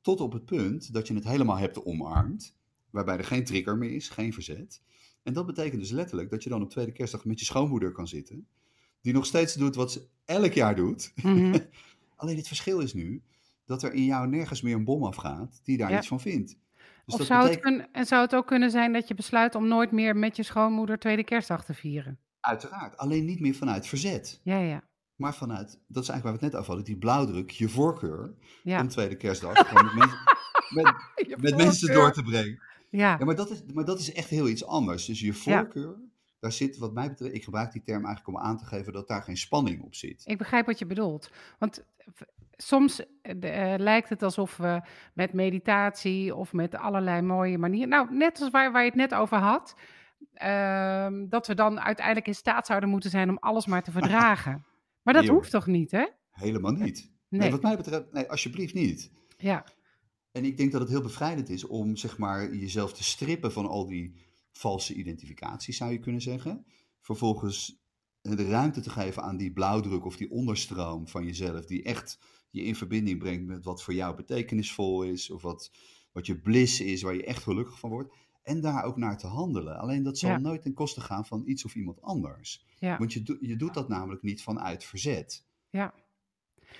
Tot 0.00 0.20
op 0.20 0.32
het 0.32 0.44
punt 0.44 0.92
dat 0.92 1.06
je 1.06 1.14
het 1.14 1.24
helemaal 1.24 1.56
hebt 1.56 1.84
omarmd 1.84 2.56
waarbij 2.90 3.16
er 3.16 3.24
geen 3.24 3.44
trigger 3.44 3.78
meer 3.78 3.94
is, 3.94 4.08
geen 4.08 4.32
verzet. 4.32 4.82
En 5.22 5.32
dat 5.32 5.46
betekent 5.46 5.80
dus 5.80 5.90
letterlijk 5.90 6.30
dat 6.30 6.42
je 6.42 6.48
dan 6.48 6.62
op 6.62 6.70
tweede 6.70 6.92
kerstdag 6.92 7.24
met 7.24 7.38
je 7.38 7.44
schoonmoeder 7.44 7.92
kan 7.92 8.08
zitten, 8.08 8.46
die 9.00 9.12
nog 9.12 9.26
steeds 9.26 9.54
doet 9.54 9.74
wat 9.74 9.92
ze 9.92 10.06
elk 10.24 10.52
jaar 10.52 10.76
doet. 10.76 11.12
Mhm. 11.22 11.58
Alleen 12.16 12.36
het 12.36 12.46
verschil 12.46 12.80
is 12.80 12.94
nu 12.94 13.22
dat 13.66 13.82
er 13.82 13.92
in 13.92 14.04
jou 14.04 14.28
nergens 14.28 14.62
meer 14.62 14.74
een 14.74 14.84
bom 14.84 15.04
afgaat 15.04 15.60
die 15.64 15.76
daar 15.76 15.96
iets 15.96 16.08
van 16.08 16.20
vindt. 16.20 16.58
Dus 17.06 17.14
of 17.14 17.26
zou, 17.26 17.48
betekent... 17.48 17.88
het 17.92 18.08
zou 18.08 18.22
het 18.22 18.34
ook 18.34 18.46
kunnen 18.46 18.70
zijn 18.70 18.92
dat 18.92 19.08
je 19.08 19.14
besluit 19.14 19.54
om 19.54 19.68
nooit 19.68 19.90
meer 19.90 20.16
met 20.16 20.36
je 20.36 20.42
schoonmoeder 20.42 20.98
tweede 20.98 21.24
kerstdag 21.24 21.64
te 21.64 21.74
vieren? 21.74 22.18
Uiteraard, 22.40 22.96
alleen 22.96 23.24
niet 23.24 23.40
meer 23.40 23.54
vanuit 23.54 23.86
verzet. 23.86 24.40
Ja, 24.42 24.58
ja. 24.58 24.82
Maar 25.16 25.34
vanuit, 25.34 25.78
dat 25.86 26.02
is 26.02 26.08
eigenlijk 26.08 26.22
waar 26.22 26.32
we 26.32 26.38
het 26.38 26.52
net 26.52 26.54
over 26.54 26.66
hadden, 26.66 26.84
die 26.84 26.96
blauwdruk, 26.96 27.50
je 27.50 27.68
voorkeur 27.68 28.34
ja. 28.62 28.80
om 28.80 28.88
tweede 28.88 29.16
kerstdag 29.16 29.72
met, 29.82 29.94
mensen, 29.94 30.18
met, 30.68 31.40
met 31.40 31.56
mensen 31.56 31.92
door 31.92 32.12
te 32.12 32.22
brengen. 32.22 32.62
Ja. 32.90 33.16
ja 33.18 33.24
maar, 33.24 33.36
dat 33.36 33.50
is, 33.50 33.62
maar 33.72 33.84
dat 33.84 33.98
is 33.98 34.12
echt 34.12 34.28
heel 34.28 34.48
iets 34.48 34.66
anders. 34.66 35.04
Dus 35.04 35.20
je 35.20 35.32
voorkeur, 35.32 35.96
daar 36.38 36.52
zit 36.52 36.76
wat 36.76 36.92
mij 36.92 37.08
betreft, 37.08 37.34
ik 37.34 37.44
gebruik 37.44 37.72
die 37.72 37.82
term 37.82 38.04
eigenlijk 38.04 38.36
om 38.36 38.44
aan 38.44 38.58
te 38.58 38.64
geven 38.64 38.92
dat 38.92 39.08
daar 39.08 39.22
geen 39.22 39.36
spanning 39.36 39.82
op 39.82 39.94
zit. 39.94 40.22
Ik 40.24 40.38
begrijp 40.38 40.66
wat 40.66 40.78
je 40.78 40.86
bedoelt. 40.86 41.30
Want 41.58 41.84
soms 42.66 43.00
uh, 43.00 43.74
lijkt 43.76 44.08
het 44.08 44.22
alsof 44.22 44.56
we 44.56 44.80
met 45.14 45.32
meditatie 45.32 46.34
of 46.34 46.52
met 46.52 46.74
allerlei 46.74 47.22
mooie 47.22 47.58
manieren, 47.58 47.88
nou 47.88 48.14
net 48.14 48.40
als 48.40 48.50
waar, 48.50 48.72
waar 48.72 48.82
je 48.82 48.88
het 48.88 48.98
net 48.98 49.14
over 49.14 49.38
had, 49.38 49.74
uh, 50.42 51.08
dat 51.28 51.46
we 51.46 51.54
dan 51.54 51.80
uiteindelijk 51.80 52.26
in 52.26 52.34
staat 52.34 52.66
zouden 52.66 52.88
moeten 52.88 53.10
zijn 53.10 53.28
om 53.28 53.38
alles 53.40 53.66
maar 53.66 53.82
te 53.82 53.90
verdragen. 53.98 54.64
Maar 55.02 55.14
dat 55.14 55.24
nee, 55.24 55.32
hoeft 55.32 55.50
toch 55.50 55.66
niet, 55.66 55.90
hè? 55.90 56.06
Helemaal 56.30 56.72
niet. 56.72 57.12
Nee. 57.28 57.40
nee. 57.40 57.50
wat 57.50 57.62
mij 57.62 57.76
betreft, 57.76 58.12
nee, 58.12 58.30
alsjeblieft 58.30 58.74
niet. 58.74 59.10
Ja. 59.36 59.64
En 60.32 60.44
ik 60.44 60.56
denk 60.56 60.72
dat 60.72 60.80
het 60.80 60.90
heel 60.90 61.02
bevrijdend 61.02 61.48
is 61.48 61.66
om 61.66 61.96
zeg 61.96 62.18
maar, 62.18 62.54
jezelf 62.54 62.92
te 62.92 63.04
strippen 63.04 63.52
van 63.52 63.66
al 63.66 63.86
die 63.86 64.14
valse 64.52 64.94
identificaties, 64.94 65.76
zou 65.76 65.92
je 65.92 65.98
kunnen 65.98 66.20
zeggen. 66.20 66.66
Vervolgens 67.00 67.82
de 68.22 68.48
ruimte 68.48 68.80
te 68.80 68.90
geven 68.90 69.22
aan 69.22 69.36
die 69.36 69.52
blauwdruk 69.52 70.04
of 70.04 70.16
die 70.16 70.30
onderstroom 70.30 71.08
van 71.08 71.24
jezelf, 71.24 71.66
die 71.66 71.82
echt 71.82 72.18
je 72.54 72.64
in 72.64 72.74
verbinding 72.74 73.18
brengt 73.18 73.46
met 73.46 73.64
wat 73.64 73.82
voor 73.82 73.94
jou 73.94 74.16
betekenisvol 74.16 75.02
is, 75.02 75.30
of 75.30 75.42
wat, 75.42 75.70
wat 76.12 76.26
je 76.26 76.38
bliss 76.38 76.80
is, 76.80 77.02
waar 77.02 77.14
je 77.14 77.24
echt 77.24 77.42
gelukkig 77.42 77.78
van 77.78 77.90
wordt. 77.90 78.14
En 78.42 78.60
daar 78.60 78.84
ook 78.84 78.96
naar 78.96 79.18
te 79.18 79.26
handelen. 79.26 79.78
Alleen 79.78 80.02
dat 80.02 80.18
zal 80.18 80.38
nooit 80.38 80.62
ten 80.62 80.74
koste 80.74 81.00
gaan 81.00 81.26
van 81.26 81.42
iets 81.46 81.64
of 81.64 81.74
iemand 81.74 82.02
anders. 82.02 82.64
Ja. 82.78 82.98
Want 82.98 83.12
je, 83.12 83.36
je 83.40 83.56
doet 83.56 83.74
dat 83.74 83.88
namelijk 83.88 84.22
niet 84.22 84.42
vanuit 84.42 84.84
verzet. 84.84 85.44
Ja. 85.70 85.94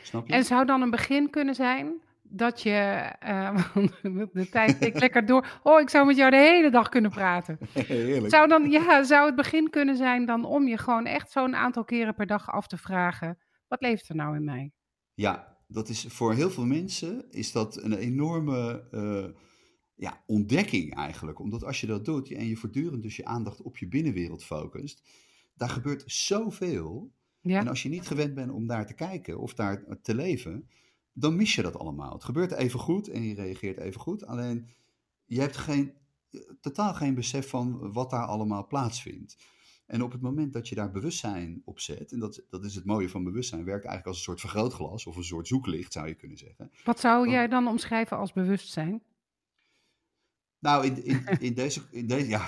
Snap 0.03 0.27
je? 0.27 0.33
En 0.33 0.45
zou 0.45 0.67
dan 0.67 0.83
een 0.83 0.91
begin 0.91 1.31
kunnen 1.31 1.55
zijn 1.55 2.03
dat 2.23 2.63
je, 2.63 3.13
uh, 3.29 3.67
de 4.33 4.49
tijd 4.51 4.81
tikt 4.81 5.01
lekker 5.01 5.27
door. 5.27 5.61
Oh, 5.63 5.81
ik 5.81 5.91
zou 5.91 6.07
met 6.07 6.17
jou 6.17 6.31
de 6.31 6.37
hele 6.37 6.71
dag 6.71 6.89
kunnen 6.89 7.11
praten. 7.11 7.59
Heerlijk. 7.73 8.35
Zou, 8.35 8.49
dan, 8.49 8.71
ja, 8.71 9.03
zou 9.03 9.27
het 9.27 9.35
begin 9.35 9.71
kunnen 9.71 9.97
zijn 9.97 10.27
dan 10.27 10.45
om 10.45 10.69
je 10.69 10.79
gewoon 10.79 11.07
echt 11.07 11.31
zo'n 11.31 11.57
aantal 11.57 11.85
keren 11.85 12.15
per 12.15 12.27
dag 12.27 12.51
af 12.51 12.67
te 12.67 12.77
vragen, 12.77 13.39
wat 13.69 13.81
leeft 13.81 14.09
er 14.09 14.15
nou 14.15 14.37
in 14.37 14.45
mij? 14.45 14.73
Ja, 15.15 15.54
dat 15.75 15.89
is 15.89 16.05
voor 16.09 16.35
heel 16.35 16.51
veel 16.51 16.67
mensen 16.67 17.25
is 17.31 17.53
dat 17.53 17.83
een 17.83 17.93
enorme 17.93 18.89
uh, 18.93 19.41
ja, 19.95 20.23
ontdekking 20.27 20.95
eigenlijk. 20.95 21.39
Omdat 21.39 21.65
als 21.65 21.81
je 21.81 21.87
dat 21.87 22.05
doet 22.05 22.31
en 22.31 22.47
je 22.47 22.57
voortdurend 22.57 23.03
dus 23.03 23.17
je 23.17 23.25
aandacht 23.25 23.63
op 23.63 23.79
je 23.79 23.89
binnenwereld 23.89 24.45
focust, 24.45 25.03
daar 25.55 25.69
gebeurt 25.69 26.03
zoveel. 26.07 27.13
Ja. 27.41 27.61
En 27.61 27.69
als 27.69 27.83
je 27.83 27.89
niet 27.89 28.07
gewend 28.07 28.35
bent 28.35 28.51
om 28.51 28.67
daar 28.67 28.87
te 28.87 28.95
kijken 28.95 29.39
of 29.39 29.55
daar 29.55 30.01
te 30.03 30.15
leven, 30.15 30.69
dan 31.13 31.37
mis 31.37 31.55
je 31.55 31.63
dat 31.63 31.77
allemaal. 31.77 32.13
Het 32.13 32.25
gebeurt 32.25 32.53
even 32.53 32.81
goed 32.81 33.09
en 33.09 33.23
je 33.23 33.35
reageert 33.35 33.79
even 33.79 34.01
goed. 34.01 34.27
Alleen 34.27 34.69
je 35.25 35.41
hebt 35.41 35.57
geen, 35.57 35.93
totaal 36.61 36.95
geen 36.95 37.15
besef 37.15 37.49
van 37.49 37.93
wat 37.93 38.11
daar 38.11 38.27
allemaal 38.27 38.67
plaatsvindt. 38.67 39.37
En 39.87 40.03
op 40.03 40.13
het 40.13 40.21
moment 40.21 40.53
dat 40.53 40.69
je 40.69 40.75
daar 40.75 40.91
bewustzijn 40.91 41.63
op 41.65 41.81
zet, 41.81 42.13
en 42.13 42.19
dat, 42.19 42.43
dat 42.51 42.65
is 42.65 42.75
het 42.75 42.85
mooie 42.85 43.09
van 43.09 43.25
bewustzijn, 43.25 43.65
werkt 43.65 43.85
eigenlijk 43.85 44.07
als 44.07 44.17
een 44.17 44.23
soort 44.23 44.41
vergrootglas 44.41 45.07
of 45.07 45.17
een 45.17 45.25
soort 45.25 45.47
zoeklicht, 45.47 45.93
zou 45.93 46.07
je 46.07 46.15
kunnen 46.15 46.39
zeggen. 46.39 46.71
Wat 46.85 47.01
zou 47.01 47.29
jij 47.29 47.49
dan 47.49 47.69
omschrijven 47.69 48.17
als 48.17 48.33
bewustzijn? 48.33 49.03
Nou, 50.59 50.87
in, 50.87 51.05
in, 51.05 51.27
in, 51.41 51.55
deze, 51.55 51.81
in, 51.91 52.07
deze, 52.07 52.29
ja, 52.29 52.47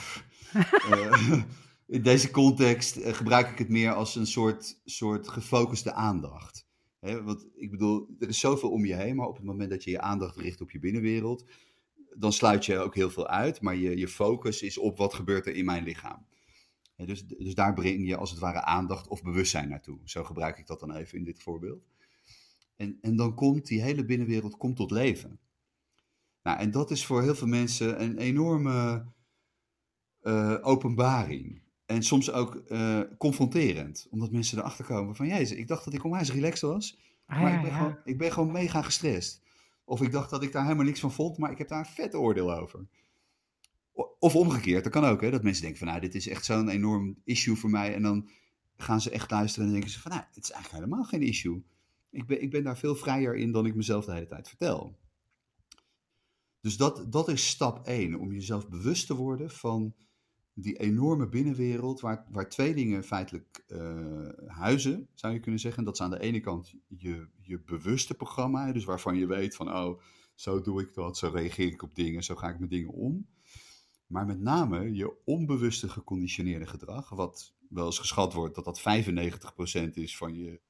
uh, 0.91 1.43
in 1.97 2.03
deze 2.03 2.31
context 2.31 2.97
uh, 2.97 3.13
gebruik 3.13 3.51
ik 3.51 3.59
het 3.59 3.69
meer 3.69 3.93
als 3.93 4.15
een 4.15 4.27
soort, 4.27 4.81
soort 4.85 5.29
gefocuste 5.29 5.93
aandacht. 5.93 6.65
Want 7.01 7.47
ik 7.55 7.71
bedoel, 7.71 8.09
er 8.19 8.29
is 8.29 8.41
zoveel 8.41 8.71
om 8.71 8.85
je 8.85 8.95
heen, 8.95 9.17
maar 9.17 9.27
op 9.27 9.37
het 9.37 9.45
moment 9.45 9.71
dat 9.71 9.85
je 9.85 9.91
je 9.91 10.01
aandacht 10.01 10.37
richt 10.37 10.61
op 10.61 10.71
je 10.71 10.79
binnenwereld, 10.79 11.45
dan 12.15 12.33
sluit 12.33 12.65
je 12.65 12.79
ook 12.79 12.95
heel 12.95 13.11
veel 13.11 13.27
uit, 13.27 13.61
maar 13.61 13.77
je, 13.77 13.97
je 13.97 14.09
focus 14.09 14.63
is 14.63 14.79
op 14.79 14.99
wat 14.99 15.15
gebeurt 15.15 15.47
er 15.47 15.55
in 15.55 15.65
mijn 15.65 15.85
lichaam. 15.85 16.27
Dus, 16.97 17.27
dus 17.27 17.55
daar 17.55 17.75
breng 17.75 18.09
je 18.09 18.17
als 18.17 18.31
het 18.31 18.39
ware 18.39 18.63
aandacht 18.63 19.09
of 19.09 19.23
bewustzijn 19.23 19.69
naartoe. 19.69 19.99
Zo 20.05 20.25
gebruik 20.25 20.59
ik 20.59 20.67
dat 20.67 20.81
dan 20.81 20.95
even 20.95 21.19
in 21.19 21.25
dit 21.25 21.43
voorbeeld. 21.43 21.89
En, 22.77 22.99
en 23.01 23.17
dan 23.17 23.35
komt 23.35 23.67
die 23.67 23.83
hele 23.83 24.05
binnenwereld 24.05 24.57
komt 24.57 24.77
tot 24.77 24.91
leven. 24.91 25.39
Nou, 26.43 26.59
en 26.59 26.71
dat 26.71 26.91
is 26.91 27.07
voor 27.07 27.23
heel 27.23 27.35
veel 27.35 27.47
mensen 27.47 28.03
een 28.03 28.19
enorme 28.19 29.07
uh, 30.23 30.57
openbaring. 30.61 31.63
En 31.87 32.03
soms 32.03 32.31
ook 32.33 32.63
uh, 32.69 33.01
confronterend, 33.19 34.07
omdat 34.11 34.31
mensen 34.31 34.59
erachter 34.59 34.85
komen 34.85 35.17
van... 35.17 35.27
Jezus, 35.27 35.59
ik 35.59 35.69
dacht 35.69 35.85
dat 35.85 35.95
ik 35.95 36.05
onwijs 36.05 36.33
relaxed 36.33 36.71
was, 36.71 36.99
ah, 37.27 37.41
maar 37.41 37.51
ja, 37.51 37.57
ik, 37.57 37.63
ben 37.63 37.71
ja. 37.71 37.77
gewoon, 37.77 37.99
ik 38.05 38.19
ben 38.19 38.33
gewoon 38.33 38.53
mega 38.53 38.83
gestrest. 38.83 39.43
Of 39.85 40.03
ik 40.03 40.13
dacht 40.13 40.31
dat 40.31 40.43
ik 40.43 40.53
daar 40.53 40.63
helemaal 40.63 40.85
niks 40.85 41.01
van 41.01 41.13
vond, 41.13 41.39
maar 41.39 41.51
ik 41.51 41.59
heb 41.59 41.69
daar 41.69 41.79
een 41.79 41.87
vet 41.87 42.15
oordeel 42.15 42.55
over. 42.55 42.87
Of 44.19 44.37
omgekeerd, 44.37 44.85
dat 44.85 44.93
kan 44.93 45.05
ook, 45.05 45.21
hè, 45.21 45.31
dat 45.31 45.43
mensen 45.43 45.63
denken 45.63 45.79
van... 45.79 45.89
Nou, 45.89 46.01
dit 46.01 46.15
is 46.15 46.29
echt 46.29 46.45
zo'n 46.45 46.69
enorm 46.69 47.17
issue 47.25 47.57
voor 47.57 47.71
mij. 47.71 47.95
En 47.95 48.03
dan 48.03 48.29
gaan 48.77 49.01
ze 49.01 49.11
echt 49.11 49.31
luisteren 49.31 49.67
en 49.67 49.73
denken 49.73 49.91
ze 49.91 50.01
van... 50.01 50.11
Nou, 50.11 50.25
het 50.33 50.45
is 50.45 50.51
eigenlijk 50.51 50.85
helemaal 50.85 51.05
geen 51.05 51.23
issue. 51.23 51.65
Ik 52.11 52.27
ben, 52.27 52.43
ik 52.43 52.51
ben 52.51 52.65
daar 52.65 52.79
veel 52.79 52.95
vrijer 52.95 53.37
in 53.37 53.53
dan 53.53 53.67
ik 53.67 53.75
mezelf 53.75 54.05
de 54.05 54.13
hele 54.13 54.27
tijd 54.27 54.49
vertel. 54.49 54.99
Dus 56.61 56.77
dat, 56.77 57.13
dat 57.13 57.29
is 57.29 57.49
stap 57.49 57.87
1, 57.87 58.15
om 58.15 58.33
jezelf 58.33 58.69
bewust 58.69 59.07
te 59.07 59.15
worden 59.15 59.51
van 59.51 59.95
die 60.59 60.79
enorme 60.79 61.29
binnenwereld, 61.29 62.01
waar, 62.01 62.27
waar 62.31 62.49
twee 62.49 62.75
dingen 62.75 63.05
feitelijk 63.05 63.65
uh, 63.69 64.29
huizen, 64.47 65.09
zou 65.15 65.33
je 65.33 65.41
kunnen 65.41 65.61
zeggen. 65.61 65.85
Dat 65.85 65.95
is 65.95 66.01
aan 66.01 66.11
de 66.11 66.21
ene 66.21 66.41
kant 66.41 66.75
je, 66.87 67.27
je 67.41 67.61
bewuste 67.61 68.15
programma, 68.15 68.73
dus 68.73 68.85
waarvan 68.85 69.17
je 69.17 69.27
weet 69.27 69.57
van, 69.57 69.73
oh, 69.73 70.01
zo 70.35 70.61
doe 70.61 70.81
ik 70.81 70.95
dat, 70.95 71.19
zo 71.19 71.29
reageer 71.29 71.67
ik 71.67 71.83
op 71.83 71.95
dingen, 71.95 72.23
zo 72.23 72.35
ga 72.35 72.49
ik 72.49 72.59
met 72.59 72.71
dingen 72.71 72.93
om. 72.93 73.27
Maar 74.07 74.27
met 74.27 74.41
name 74.41 74.95
je 74.95 75.25
onbewuste 75.25 75.89
geconditioneerde 75.89 76.67
gedrag, 76.67 77.09
wat 77.09 77.55
wel 77.69 77.87
eens 77.87 77.99
geschat 77.99 78.33
wordt 78.33 78.55
dat 78.55 78.65
dat 78.65 78.81
95% 78.81 78.83
is 79.93 80.17
van 80.17 80.35
je, 80.35 80.61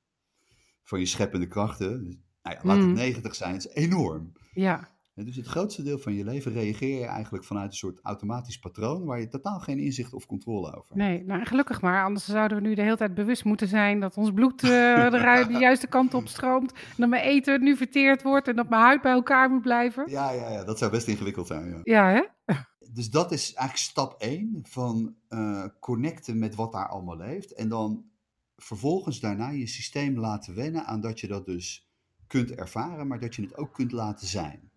van 0.83 0.99
je 0.99 1.07
scheppende 1.07 1.49
krachten. 1.49 2.05
Dus, 2.05 2.17
nou 2.43 2.57
ja, 2.57 2.61
laat 2.63 2.87
het 2.87 2.95
90 2.95 3.25
mm. 3.25 3.37
zijn, 3.37 3.57
is 3.57 3.69
enorm. 3.69 4.33
Ja. 4.53 4.95
Dus 5.25 5.37
het 5.37 5.47
grootste 5.47 5.83
deel 5.83 5.99
van 5.99 6.15
je 6.15 6.25
leven 6.25 6.53
reageer 6.53 6.99
je 6.99 7.07
eigenlijk 7.07 7.45
vanuit 7.45 7.71
een 7.71 7.77
soort 7.77 8.01
automatisch 8.03 8.59
patroon 8.59 9.05
waar 9.05 9.21
je 9.21 9.29
totaal 9.29 9.59
geen 9.59 9.79
inzicht 9.79 10.13
of 10.13 10.27
controle 10.27 10.67
over 10.67 10.85
hebt. 10.89 10.95
Nee, 10.95 11.25
nou 11.25 11.45
gelukkig 11.45 11.81
maar, 11.81 12.05
anders 12.05 12.25
zouden 12.25 12.63
we 12.63 12.69
nu 12.69 12.75
de 12.75 12.83
hele 12.83 12.97
tijd 12.97 13.15
bewust 13.15 13.45
moeten 13.45 13.69
zijn 13.69 14.01
dat 14.01 14.17
ons 14.17 14.33
bloed 14.33 14.63
uh, 14.65 14.71
de, 15.11 15.45
de, 15.49 15.59
juiste 15.59 15.87
kant 15.87 16.15
op 16.15 16.29
stroomt. 16.29 16.73
En 16.73 16.95
dat 16.97 17.09
mijn 17.09 17.23
eten 17.23 17.63
nu 17.63 17.77
verteerd 17.77 18.23
wordt 18.23 18.49
en 18.49 18.57
dat 18.57 18.69
mijn 18.69 18.83
huid 18.83 19.03
bij 19.03 19.13
elkaar 19.13 19.51
moet 19.51 19.63
blijven. 19.63 20.11
Ja, 20.11 20.31
ja, 20.31 20.51
ja 20.51 20.65
dat 20.65 20.79
zou 20.79 20.91
best 20.91 21.09
ingewikkeld 21.09 21.47
zijn. 21.47 21.69
Ja, 21.69 21.81
ja 21.83 22.11
hè? 22.13 22.55
Dus 22.97 23.11
dat 23.11 23.33
is 23.33 23.53
eigenlijk 23.53 23.89
stap 23.89 24.21
1 24.21 24.59
van 24.63 25.17
uh, 25.29 25.67
connecten 25.81 26.39
met 26.39 26.55
wat 26.55 26.73
daar 26.73 26.89
allemaal 26.89 27.17
leeft. 27.17 27.53
En 27.53 27.69
dan 27.69 28.11
vervolgens 28.57 29.21
daarna 29.21 29.51
je 29.51 29.67
systeem 29.67 30.19
laten 30.19 30.55
wennen 30.55 30.87
aan 30.87 31.01
dat 31.01 31.21
je 31.21 31.27
dat 31.27 31.47
dus 31.47 31.91
kunt 32.27 32.51
ervaren, 32.51 33.07
maar 33.07 33.21
dat 33.21 33.35
je 33.35 33.43
het 33.43 33.57
ook 33.57 33.75
kunt 33.75 33.93
laten 33.93 34.27
zijn. 34.27 34.71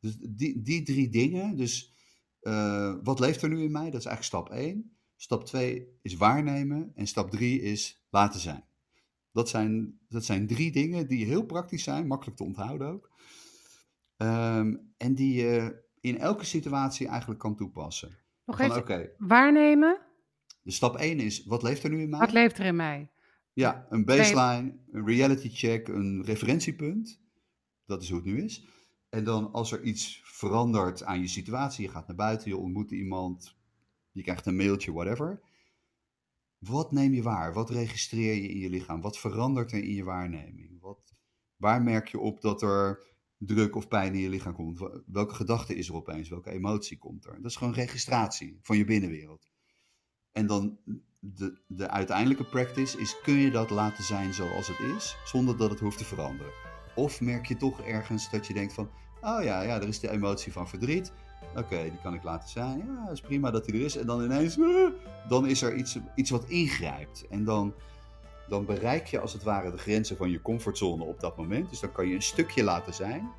Dus 0.00 0.16
die, 0.20 0.62
die 0.62 0.82
drie 0.82 1.08
dingen, 1.08 1.56
dus 1.56 1.92
uh, 2.42 2.94
wat 3.02 3.20
leeft 3.20 3.42
er 3.42 3.48
nu 3.48 3.62
in 3.62 3.72
mij? 3.72 3.90
Dat 3.90 4.00
is 4.00 4.06
eigenlijk 4.06 4.46
stap 4.46 4.58
1. 4.58 4.96
Stap 5.16 5.44
2 5.44 5.98
is 6.02 6.14
waarnemen 6.14 6.92
en 6.94 7.06
stap 7.06 7.30
3 7.30 7.60
is 7.60 8.06
laten 8.10 8.40
zijn. 8.40 8.64
Dat 9.32 9.48
zijn, 9.48 9.98
dat 10.08 10.24
zijn 10.24 10.46
drie 10.46 10.72
dingen 10.72 11.08
die 11.08 11.24
heel 11.24 11.44
praktisch 11.44 11.82
zijn, 11.82 12.06
makkelijk 12.06 12.36
te 12.36 12.44
onthouden 12.44 12.88
ook. 12.88 13.10
Um, 14.16 14.94
en 14.96 15.14
die 15.14 15.34
je 15.34 15.84
in 16.06 16.18
elke 16.18 16.44
situatie 16.44 17.08
eigenlijk 17.08 17.40
kan 17.40 17.56
toepassen. 17.56 18.18
Nog 18.44 18.60
even, 18.60 18.76
okay, 18.76 19.10
waarnemen? 19.18 20.00
Dus 20.62 20.76
stap 20.76 20.96
1 20.96 21.20
is, 21.20 21.44
wat 21.44 21.62
leeft 21.62 21.82
er 21.82 21.90
nu 21.90 22.00
in 22.00 22.10
mij? 22.10 22.18
Wat 22.18 22.32
leeft 22.32 22.58
er 22.58 22.64
in 22.64 22.76
mij? 22.76 23.10
Ja, 23.52 23.86
een 23.88 24.04
baseline, 24.04 24.78
een 24.90 25.06
reality 25.06 25.48
check, 25.52 25.88
een 25.88 26.22
referentiepunt. 26.24 27.20
Dat 27.86 28.02
is 28.02 28.08
hoe 28.08 28.18
het 28.18 28.26
nu 28.26 28.42
is. 28.42 28.66
En 29.08 29.24
dan 29.24 29.52
als 29.52 29.72
er 29.72 29.82
iets 29.82 30.20
verandert 30.24 31.02
aan 31.02 31.20
je 31.20 31.28
situatie, 31.28 31.84
je 31.84 31.90
gaat 31.90 32.06
naar 32.06 32.16
buiten, 32.16 32.48
je 32.48 32.56
ontmoet 32.56 32.90
iemand, 32.90 33.56
je 34.10 34.22
krijgt 34.22 34.46
een 34.46 34.56
mailtje, 34.56 34.92
whatever. 34.92 35.40
Wat 36.58 36.92
neem 36.92 37.14
je 37.14 37.22
waar? 37.22 37.52
Wat 37.52 37.70
registreer 37.70 38.34
je 38.34 38.48
in 38.48 38.58
je 38.58 38.70
lichaam? 38.70 39.00
Wat 39.00 39.18
verandert 39.18 39.72
er 39.72 39.82
in 39.82 39.94
je 39.94 40.04
waarneming? 40.04 40.80
Wat, 40.80 41.14
waar 41.56 41.82
merk 41.82 42.08
je 42.08 42.18
op 42.18 42.40
dat 42.40 42.62
er 42.62 43.04
druk 43.38 43.76
of 43.76 43.88
pijn 43.88 44.14
in 44.14 44.20
je 44.20 44.28
lichaam 44.28 44.54
komt? 44.54 44.80
Welke 45.06 45.34
gedachte 45.34 45.74
is 45.74 45.88
er 45.88 45.94
opeens? 45.94 46.28
Welke 46.28 46.50
emotie 46.50 46.98
komt 46.98 47.26
er? 47.26 47.36
Dat 47.36 47.50
is 47.50 47.56
gewoon 47.56 47.74
registratie 47.74 48.58
van 48.62 48.76
je 48.76 48.84
binnenwereld. 48.84 49.48
En 50.32 50.46
dan 50.46 50.78
de, 51.20 51.60
de 51.66 51.88
uiteindelijke 51.88 52.44
practice 52.44 52.98
is, 52.98 53.20
kun 53.22 53.34
je 53.34 53.50
dat 53.50 53.70
laten 53.70 54.04
zijn 54.04 54.34
zoals 54.34 54.68
het 54.68 54.78
is, 54.78 55.16
zonder 55.24 55.56
dat 55.56 55.70
het 55.70 55.80
hoeft 55.80 55.98
te 55.98 56.04
veranderen? 56.04 56.52
Of 56.94 57.20
merk 57.20 57.46
je 57.46 57.56
toch 57.56 57.80
ergens 57.80 58.30
dat 58.30 58.46
je 58.46 58.54
denkt 58.54 58.72
van, 58.72 58.90
oh 59.20 59.42
ja, 59.42 59.62
ja 59.62 59.80
er 59.80 59.88
is 59.88 60.00
de 60.00 60.10
emotie 60.10 60.52
van 60.52 60.68
verdriet. 60.68 61.12
Oké, 61.56 61.82
die 61.82 62.00
kan 62.02 62.14
ik 62.14 62.22
laten 62.22 62.48
zijn. 62.48 62.78
Ja, 62.86 63.10
is 63.10 63.20
prima 63.20 63.50
dat 63.50 63.64
die 63.64 63.74
er 63.74 63.84
is. 63.84 63.96
En 63.96 64.06
dan 64.06 64.22
ineens, 64.22 64.56
uh, 64.56 64.88
dan 65.28 65.46
is 65.46 65.62
er 65.62 65.74
iets, 65.74 65.98
iets 66.14 66.30
wat 66.30 66.44
ingrijpt. 66.48 67.26
En 67.28 67.44
dan, 67.44 67.74
dan 68.48 68.64
bereik 68.64 69.06
je 69.06 69.20
als 69.20 69.32
het 69.32 69.42
ware 69.42 69.70
de 69.70 69.78
grenzen 69.78 70.16
van 70.16 70.30
je 70.30 70.42
comfortzone 70.42 71.04
op 71.04 71.20
dat 71.20 71.36
moment. 71.36 71.70
Dus 71.70 71.80
dan 71.80 71.92
kan 71.92 72.08
je 72.08 72.14
een 72.14 72.22
stukje 72.22 72.62
laten 72.62 72.94
zijn. 72.94 73.30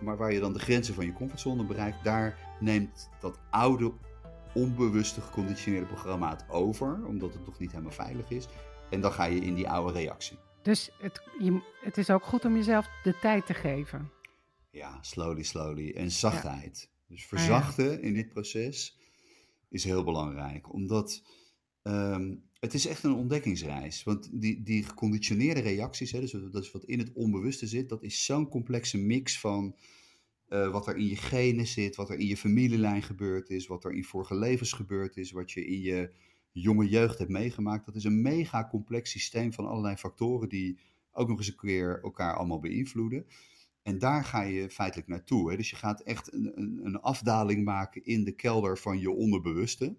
Maar 0.00 0.16
waar 0.16 0.32
je 0.32 0.40
dan 0.40 0.52
de 0.52 0.58
grenzen 0.58 0.94
van 0.94 1.04
je 1.04 1.12
comfortzone 1.12 1.64
bereikt, 1.64 2.04
daar 2.04 2.38
neemt 2.60 3.10
dat 3.20 3.38
oude, 3.50 3.92
onbewuste 4.54 5.20
geconditioneerde 5.20 5.86
programma 5.86 6.30
het 6.30 6.44
over. 6.48 7.06
Omdat 7.06 7.32
het 7.32 7.46
nog 7.46 7.58
niet 7.58 7.70
helemaal 7.70 7.92
veilig 7.92 8.30
is. 8.30 8.46
En 8.90 9.00
dan 9.00 9.12
ga 9.12 9.24
je 9.24 9.40
in 9.40 9.54
die 9.54 9.68
oude 9.68 9.92
reactie. 9.92 10.38
Dus 10.62 10.90
het, 10.98 11.22
je, 11.38 11.60
het 11.80 11.98
is 11.98 12.10
ook 12.10 12.24
goed 12.24 12.44
om 12.44 12.56
jezelf 12.56 12.88
de 13.02 13.18
tijd 13.18 13.46
te 13.46 13.54
geven. 13.54 14.10
Ja, 14.70 14.98
slowly, 15.00 15.42
slowly. 15.42 15.90
En 15.90 16.10
zachtheid. 16.10 16.90
Dus 17.08 17.22
ah, 17.22 17.28
verzachten 17.28 18.02
in 18.02 18.14
dit 18.14 18.28
proces 18.28 18.98
is 19.68 19.84
heel 19.84 20.04
belangrijk. 20.04 20.72
Omdat 20.72 21.22
um, 21.82 22.50
het 22.64 22.74
is 22.74 22.86
echt 22.86 23.02
een 23.02 23.14
ontdekkingsreis. 23.14 24.02
Want 24.02 24.28
die, 24.32 24.62
die 24.62 24.82
geconditioneerde 24.82 25.60
reacties, 25.60 26.12
hè, 26.12 26.20
dus 26.20 26.30
dat 26.30 26.62
is 26.62 26.70
wat 26.70 26.84
in 26.84 26.98
het 26.98 27.12
onbewuste 27.12 27.66
zit, 27.66 27.88
dat 27.88 28.02
is 28.02 28.24
zo'n 28.24 28.48
complexe 28.48 28.98
mix 28.98 29.40
van 29.40 29.76
uh, 30.48 30.70
wat 30.70 30.86
er 30.86 30.96
in 30.96 31.06
je 31.06 31.16
genen 31.16 31.66
zit, 31.66 31.96
wat 31.96 32.10
er 32.10 32.18
in 32.18 32.26
je 32.26 32.36
familielijn 32.36 33.02
gebeurd 33.02 33.50
is, 33.50 33.66
wat 33.66 33.84
er 33.84 33.92
in 33.92 34.04
vorige 34.04 34.34
levens 34.34 34.72
gebeurd 34.72 35.16
is, 35.16 35.30
wat 35.30 35.50
je 35.50 35.66
in 35.66 35.80
je 35.80 36.10
jonge 36.52 36.88
jeugd 36.88 37.18
hebt 37.18 37.30
meegemaakt. 37.30 37.86
Dat 37.86 37.94
is 37.94 38.04
een 38.04 38.22
mega 38.22 38.68
complex 38.68 39.10
systeem 39.10 39.52
van 39.52 39.66
allerlei 39.66 39.96
factoren 39.96 40.48
die 40.48 40.78
ook 41.12 41.28
nog 41.28 41.38
eens 41.38 41.48
een 41.48 41.56
keer 41.56 42.00
elkaar 42.02 42.34
allemaal 42.34 42.60
beïnvloeden. 42.60 43.26
En 43.82 43.98
daar 43.98 44.24
ga 44.24 44.42
je 44.42 44.70
feitelijk 44.70 45.08
naartoe. 45.08 45.50
Hè? 45.50 45.56
Dus 45.56 45.70
je 45.70 45.76
gaat 45.76 46.00
echt 46.00 46.32
een, 46.32 46.52
een, 46.54 46.80
een, 46.82 47.00
afdaling 47.00 47.64
maken 47.64 48.04
in 48.04 48.24
de 48.24 48.32
kelder 48.32 48.78
van 48.78 48.98
je 48.98 49.10
onderbewuste. 49.10 49.96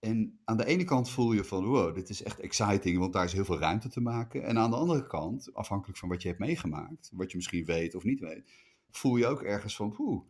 En 0.00 0.40
aan 0.44 0.56
de 0.56 0.64
ene 0.64 0.84
kant 0.84 1.10
voel 1.10 1.32
je 1.32 1.44
van, 1.44 1.64
wow, 1.64 1.94
dit 1.94 2.08
is 2.08 2.22
echt 2.22 2.40
exciting, 2.40 2.98
want 2.98 3.12
daar 3.12 3.24
is 3.24 3.32
heel 3.32 3.44
veel 3.44 3.58
ruimte 3.58 3.88
te 3.88 4.00
maken. 4.00 4.42
En 4.42 4.58
aan 4.58 4.70
de 4.70 4.76
andere 4.76 5.06
kant, 5.06 5.54
afhankelijk 5.54 5.98
van 5.98 6.08
wat 6.08 6.22
je 6.22 6.28
hebt 6.28 6.40
meegemaakt, 6.40 7.10
wat 7.12 7.30
je 7.30 7.36
misschien 7.36 7.64
weet 7.64 7.94
of 7.94 8.04
niet 8.04 8.20
weet, 8.20 8.50
voel 8.90 9.16
je 9.16 9.26
ook 9.26 9.42
ergens 9.42 9.76
van, 9.76 9.92
poeh, 9.92 10.22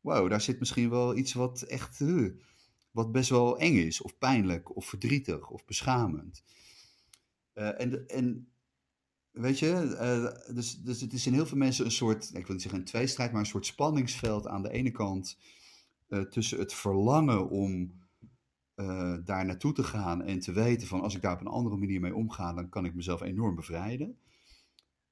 wow, 0.00 0.30
daar 0.30 0.40
zit 0.40 0.58
misschien 0.58 0.90
wel 0.90 1.16
iets 1.16 1.32
wat 1.32 1.62
echt, 1.62 2.00
wat 2.90 3.12
best 3.12 3.30
wel 3.30 3.58
eng 3.58 3.76
is, 3.76 4.02
of 4.02 4.18
pijnlijk, 4.18 4.76
of 4.76 4.86
verdrietig, 4.86 5.50
of 5.50 5.64
beschamend. 5.64 6.44
Uh, 7.54 7.80
en, 7.80 8.08
en 8.08 8.48
weet 9.30 9.58
je, 9.58 9.96
uh, 10.46 10.54
dus, 10.54 10.80
dus 10.82 11.00
het 11.00 11.12
is 11.12 11.26
in 11.26 11.32
heel 11.32 11.46
veel 11.46 11.58
mensen 11.58 11.84
een 11.84 11.90
soort, 11.90 12.30
ik 12.34 12.46
wil 12.46 12.52
niet 12.52 12.62
zeggen 12.62 12.80
een 12.80 12.86
tweestrijd, 12.86 13.32
maar 13.32 13.40
een 13.40 13.46
soort 13.46 13.66
spanningsveld 13.66 14.46
aan 14.46 14.62
de 14.62 14.70
ene 14.70 14.90
kant 14.90 15.38
uh, 16.08 16.20
tussen 16.20 16.58
het 16.58 16.74
verlangen 16.74 17.48
om 17.50 17.99
daar 19.24 19.44
naartoe 19.44 19.72
te 19.72 19.82
gaan 19.82 20.22
en 20.22 20.40
te 20.40 20.52
weten 20.52 20.88
van 20.88 21.00
als 21.00 21.14
ik 21.14 21.22
daar 21.22 21.32
op 21.32 21.40
een 21.40 21.46
andere 21.46 21.76
manier 21.76 22.00
mee 22.00 22.14
omga, 22.14 22.52
dan 22.52 22.68
kan 22.68 22.84
ik 22.84 22.94
mezelf 22.94 23.20
enorm 23.20 23.54
bevrijden. 23.54 24.18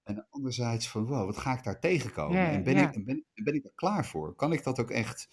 En 0.03 0.27
anderzijds 0.31 0.89
van, 0.89 1.07
wow, 1.07 1.27
wat 1.27 1.37
ga 1.37 1.53
ik 1.53 1.65
daar 1.65 1.81
tegenkomen? 1.81 2.39
en 2.39 2.63
ben, 2.63 2.77
ik, 2.77 3.05
ben, 3.05 3.25
ben 3.35 3.55
ik 3.55 3.65
er 3.65 3.73
klaar 3.75 4.07
voor? 4.07 4.35
Kan 4.35 4.53
ik 4.53 4.65
dat 4.65 4.81
ook 4.81 4.91
echt 4.91 5.29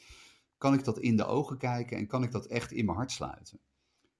kan 0.58 0.74
ik 0.74 0.84
dat 0.84 1.00
in 1.00 1.15
de 1.15 1.25
ogen 1.25 1.58
kijken 1.58 1.98
en 1.98 2.08
kan 2.08 2.24
ik 2.24 2.32
dat 2.32 2.46
echt 2.46 2.72
in 2.72 2.86
mijn 2.86 2.98
hart 2.98 3.12
sluiten? 3.12 3.60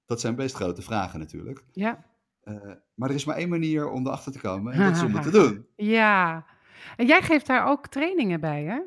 Dat 0.06 0.20
zijn 0.20 0.36
best 0.36 0.56
grote 0.56 0.82
vragen 0.82 1.20
natuurlijk. 1.20 1.64
Ja. 1.72 2.06
Uh, 2.44 2.72
maar 2.94 3.10
er 3.10 3.16
is 3.16 3.26
maar 3.26 3.36
één 3.36 3.50
manier 3.50 3.90
om 3.90 4.08
erachter 4.08 4.32
te 4.32 4.40
komen 4.40 4.74
en 4.74 4.84
dat 4.84 4.96
is 4.96 5.04
om 5.04 5.14
het 5.14 5.24
te 5.24 5.32
doen. 5.42 5.68
Ja. 5.76 6.46
En 6.98 7.06
jij 7.06 7.22
geeft 7.22 7.48
daar 7.48 7.68
ook 7.68 7.88
trainingen 7.88 8.40
bij, 8.40 8.64
hè? 8.64 8.80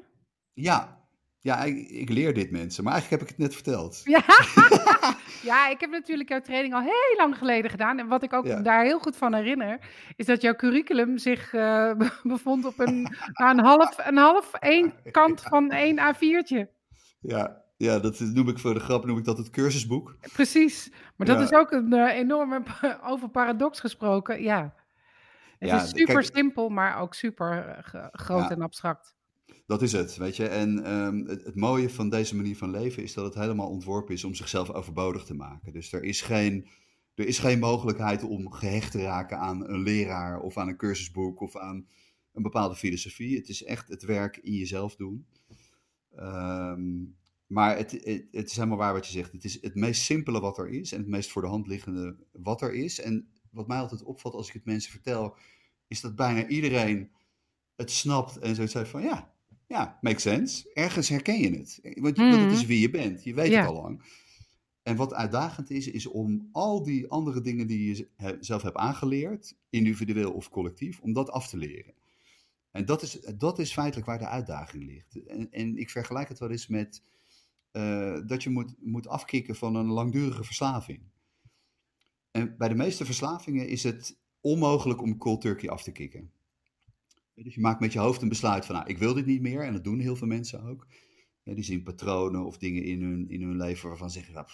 Ja. 0.52 0.97
Ja, 1.40 1.62
ik, 1.64 1.88
ik 1.88 2.08
leer 2.08 2.34
dit 2.34 2.50
mensen, 2.50 2.84
maar 2.84 2.92
eigenlijk 2.92 3.22
heb 3.22 3.30
ik 3.30 3.36
het 3.36 3.46
net 3.46 3.54
verteld. 3.54 4.00
Ja. 4.14 4.22
ja, 5.50 5.68
ik 5.68 5.80
heb 5.80 5.90
natuurlijk 5.90 6.28
jouw 6.28 6.40
training 6.40 6.74
al 6.74 6.80
heel 6.80 7.14
lang 7.16 7.38
geleden 7.38 7.70
gedaan. 7.70 7.98
En 7.98 8.08
wat 8.08 8.22
ik 8.22 8.32
ook 8.32 8.46
Ja. 8.46 8.60
daar 8.60 8.84
heel 8.84 8.98
goed 8.98 9.16
van 9.16 9.34
herinner, 9.34 9.78
is 10.16 10.26
dat 10.26 10.40
jouw 10.40 10.54
curriculum 10.54 11.18
zich 11.18 11.52
eh, 11.54 11.92
be- 11.94 12.18
bevond 12.34 12.64
op 12.64 12.78
een, 12.78 13.16
een 13.32 13.58
half, 13.60 13.94
een 14.06 14.16
half, 14.16 14.54
één 14.54 14.92
kant 15.10 15.42
van 15.42 15.70
één 15.70 15.98
A4'tje. 16.14 16.66
Ja, 17.20 17.62
ja, 17.76 17.98
dat 17.98 18.20
noem 18.20 18.48
ik 18.48 18.58
voor 18.58 18.74
de 18.74 18.80
grap, 18.80 19.04
noem 19.04 19.18
ik 19.18 19.24
dat 19.24 19.38
het 19.38 19.50
cursusboek. 19.50 20.16
Precies. 20.32 20.90
Maar 21.16 21.26
dat 21.26 21.36
Ja. 21.38 21.42
is 21.44 21.52
ook 21.52 21.70
een 21.72 21.92
eh, 21.92 22.14
enorme, 22.18 22.62
over 23.04 23.28
paradox 23.28 23.80
gesproken, 23.80 24.42
ja. 24.42 24.74
Het 25.58 25.68
Ja, 25.68 25.82
is 25.82 25.88
super 25.90 26.14
kijk- 26.14 26.34
simpel, 26.36 26.68
maar 26.68 27.00
ook 27.00 27.14
super 27.14 27.82
eh, 27.92 28.06
groot 28.12 28.50
en 28.50 28.62
abstract. 28.62 29.16
Dat 29.68 29.82
is 29.82 29.92
het, 29.92 30.16
weet 30.16 30.36
je. 30.36 30.48
En 30.48 30.84
ehm, 30.84 31.26
het, 31.26 31.54
mooie 31.54 31.90
van 31.90 32.08
deze 32.08 32.36
manier 32.36 32.56
van 32.56 32.70
leven 32.70 33.02
is 33.02 33.14
dat 33.14 33.24
het 33.24 33.34
helemaal 33.34 33.68
ontworpen 33.68 34.14
is 34.14 34.24
om 34.24 34.34
zichzelf 34.34 34.70
overbodig 34.70 35.24
te 35.24 35.34
maken. 35.34 35.72
Dus 35.72 35.92
er 35.92 36.04
is 36.04 36.20
geen, 36.20 36.66
er 37.14 37.26
is 37.26 37.38
geen 37.38 37.58
mogelijkheid 37.58 38.22
om 38.22 38.52
gehecht 38.52 38.92
te 38.92 39.02
raken 39.02 39.38
aan 39.38 39.68
een 39.68 39.82
leraar 39.82 40.40
of 40.40 40.56
aan 40.56 40.68
een 40.68 40.76
cursusboek 40.76 41.40
of 41.40 41.56
aan 41.56 41.86
een 42.32 42.42
bepaalde 42.42 42.74
filosofie. 42.74 43.36
Het 43.36 43.48
is 43.48 43.64
echt 43.64 43.88
het 43.88 44.02
werk 44.02 44.36
in 44.36 44.52
jezelf 44.52 44.96
doen. 44.96 45.26
Ehm, 46.16 47.04
maar 47.46 47.76
het, 47.76 47.90
het, 47.90 48.24
het 48.30 48.50
is 48.50 48.56
helemaal 48.56 48.78
waar 48.78 48.92
wat 48.92 49.06
je 49.06 49.12
zegt. 49.12 49.32
Het 49.32 49.44
is 49.44 49.62
het 49.62 49.74
meest 49.74 50.02
simpele 50.02 50.40
wat 50.40 50.58
er 50.58 50.68
is 50.68 50.92
en 50.92 50.98
het 50.98 51.08
meest 51.08 51.30
voor 51.30 51.42
de 51.42 51.48
hand 51.48 51.66
liggende 51.66 52.16
wat 52.32 52.62
er 52.62 52.74
is. 52.74 53.00
En 53.00 53.28
wat 53.50 53.66
mij 53.66 53.78
altijd 53.78 54.02
opvalt 54.02 54.34
als 54.34 54.48
ik 54.48 54.54
het 54.54 54.64
mensen 54.64 54.90
vertel, 54.90 55.36
is 55.86 56.00
dat 56.00 56.16
bijna 56.16 56.46
iedereen 56.46 57.10
het 57.76 57.90
snapt 57.90 58.38
en 58.38 58.54
zoiets 58.54 58.74
heeft 58.74 58.90
van 58.90 59.02
ja, 59.02 59.36
ja, 59.68 59.98
makes 60.00 60.22
sense. 60.22 60.70
Ergens 60.74 61.08
herken 61.08 61.38
je 61.40 61.50
het. 61.50 61.80
Want, 61.94 62.16
je- 62.16 62.22
want 62.30 62.42
het 62.42 62.52
is 62.52 62.58
Mhm. 62.58 62.66
wie 62.66 62.80
je 62.80 62.90
bent. 62.90 63.24
Je 63.24 63.34
weet 63.34 63.50
Ja. 63.50 63.58
het 63.60 63.68
al 63.68 63.82
lang. 63.82 64.02
En 64.82 64.96
wat 64.96 65.14
uitdagend 65.14 65.70
is, 65.70 65.86
is 65.90 66.06
om 66.06 66.48
al 66.52 66.82
die 66.82 67.08
andere 67.08 67.40
dingen 67.40 67.66
die 67.66 67.94
je 67.94 68.08
zelf 68.40 68.62
hebt 68.62 68.76
aangeleerd, 68.76 69.56
individueel 69.70 70.32
of 70.32 70.48
collectief, 70.50 71.00
om 71.00 71.12
dat 71.12 71.30
af 71.30 71.48
te 71.48 71.56
leren. 71.56 71.94
En 72.70 72.84
dat 72.84 73.02
is, 73.02 73.20
dat 73.36 73.58
is 73.58 73.72
feitelijk 73.72 74.06
waar 74.06 74.18
de 74.18 74.26
uitdaging 74.26 74.84
ligt. 74.84 75.26
En, 75.26 75.50
en 75.50 75.76
ik 75.76 75.90
vergelijk 75.90 76.28
het 76.28 76.38
wel 76.38 76.50
eens 76.50 76.66
met 76.66 77.02
eh, 77.70 78.18
dat 78.26 78.42
je 78.42 78.50
moet, 78.50 78.74
moet 78.80 79.08
afkicken 79.08 79.54
van 79.56 79.74
een 79.74 79.86
langdurige 79.86 80.44
verslaving. 80.44 81.00
En 82.30 82.54
bij 82.58 82.68
de 82.68 82.74
meeste 82.74 83.04
verslavingen 83.04 83.68
is 83.68 83.82
het 83.82 84.16
onmogelijk 84.40 85.02
om 85.02 85.16
cold 85.18 85.40
turkey 85.40 85.68
af 85.68 85.82
te 85.82 85.92
kicken. 85.92 86.30
Dus 87.42 87.54
je 87.54 87.60
maakt 87.60 87.80
met 87.80 87.92
je 87.92 87.98
hoofd 87.98 88.22
een 88.22 88.28
besluit 88.28 88.66
van, 88.66 88.74
nou, 88.74 88.88
ik 88.88 88.98
wil 88.98 89.14
dit 89.14 89.26
niet 89.26 89.40
meer. 89.40 89.64
En 89.64 89.72
dat 89.72 89.84
doen 89.84 89.98
heel 89.98 90.16
veel 90.16 90.26
mensen 90.26 90.62
ook. 90.62 90.86
Die 91.44 91.64
zien 91.64 91.82
patronen 91.82 92.44
of 92.44 92.58
dingen 92.58 92.82
in 92.82 93.02
hun, 93.02 93.28
in 93.28 93.42
hun 93.42 93.56
leven 93.56 93.88
waarvan 93.88 94.10
ze 94.10 94.18
zeggen, 94.18 94.46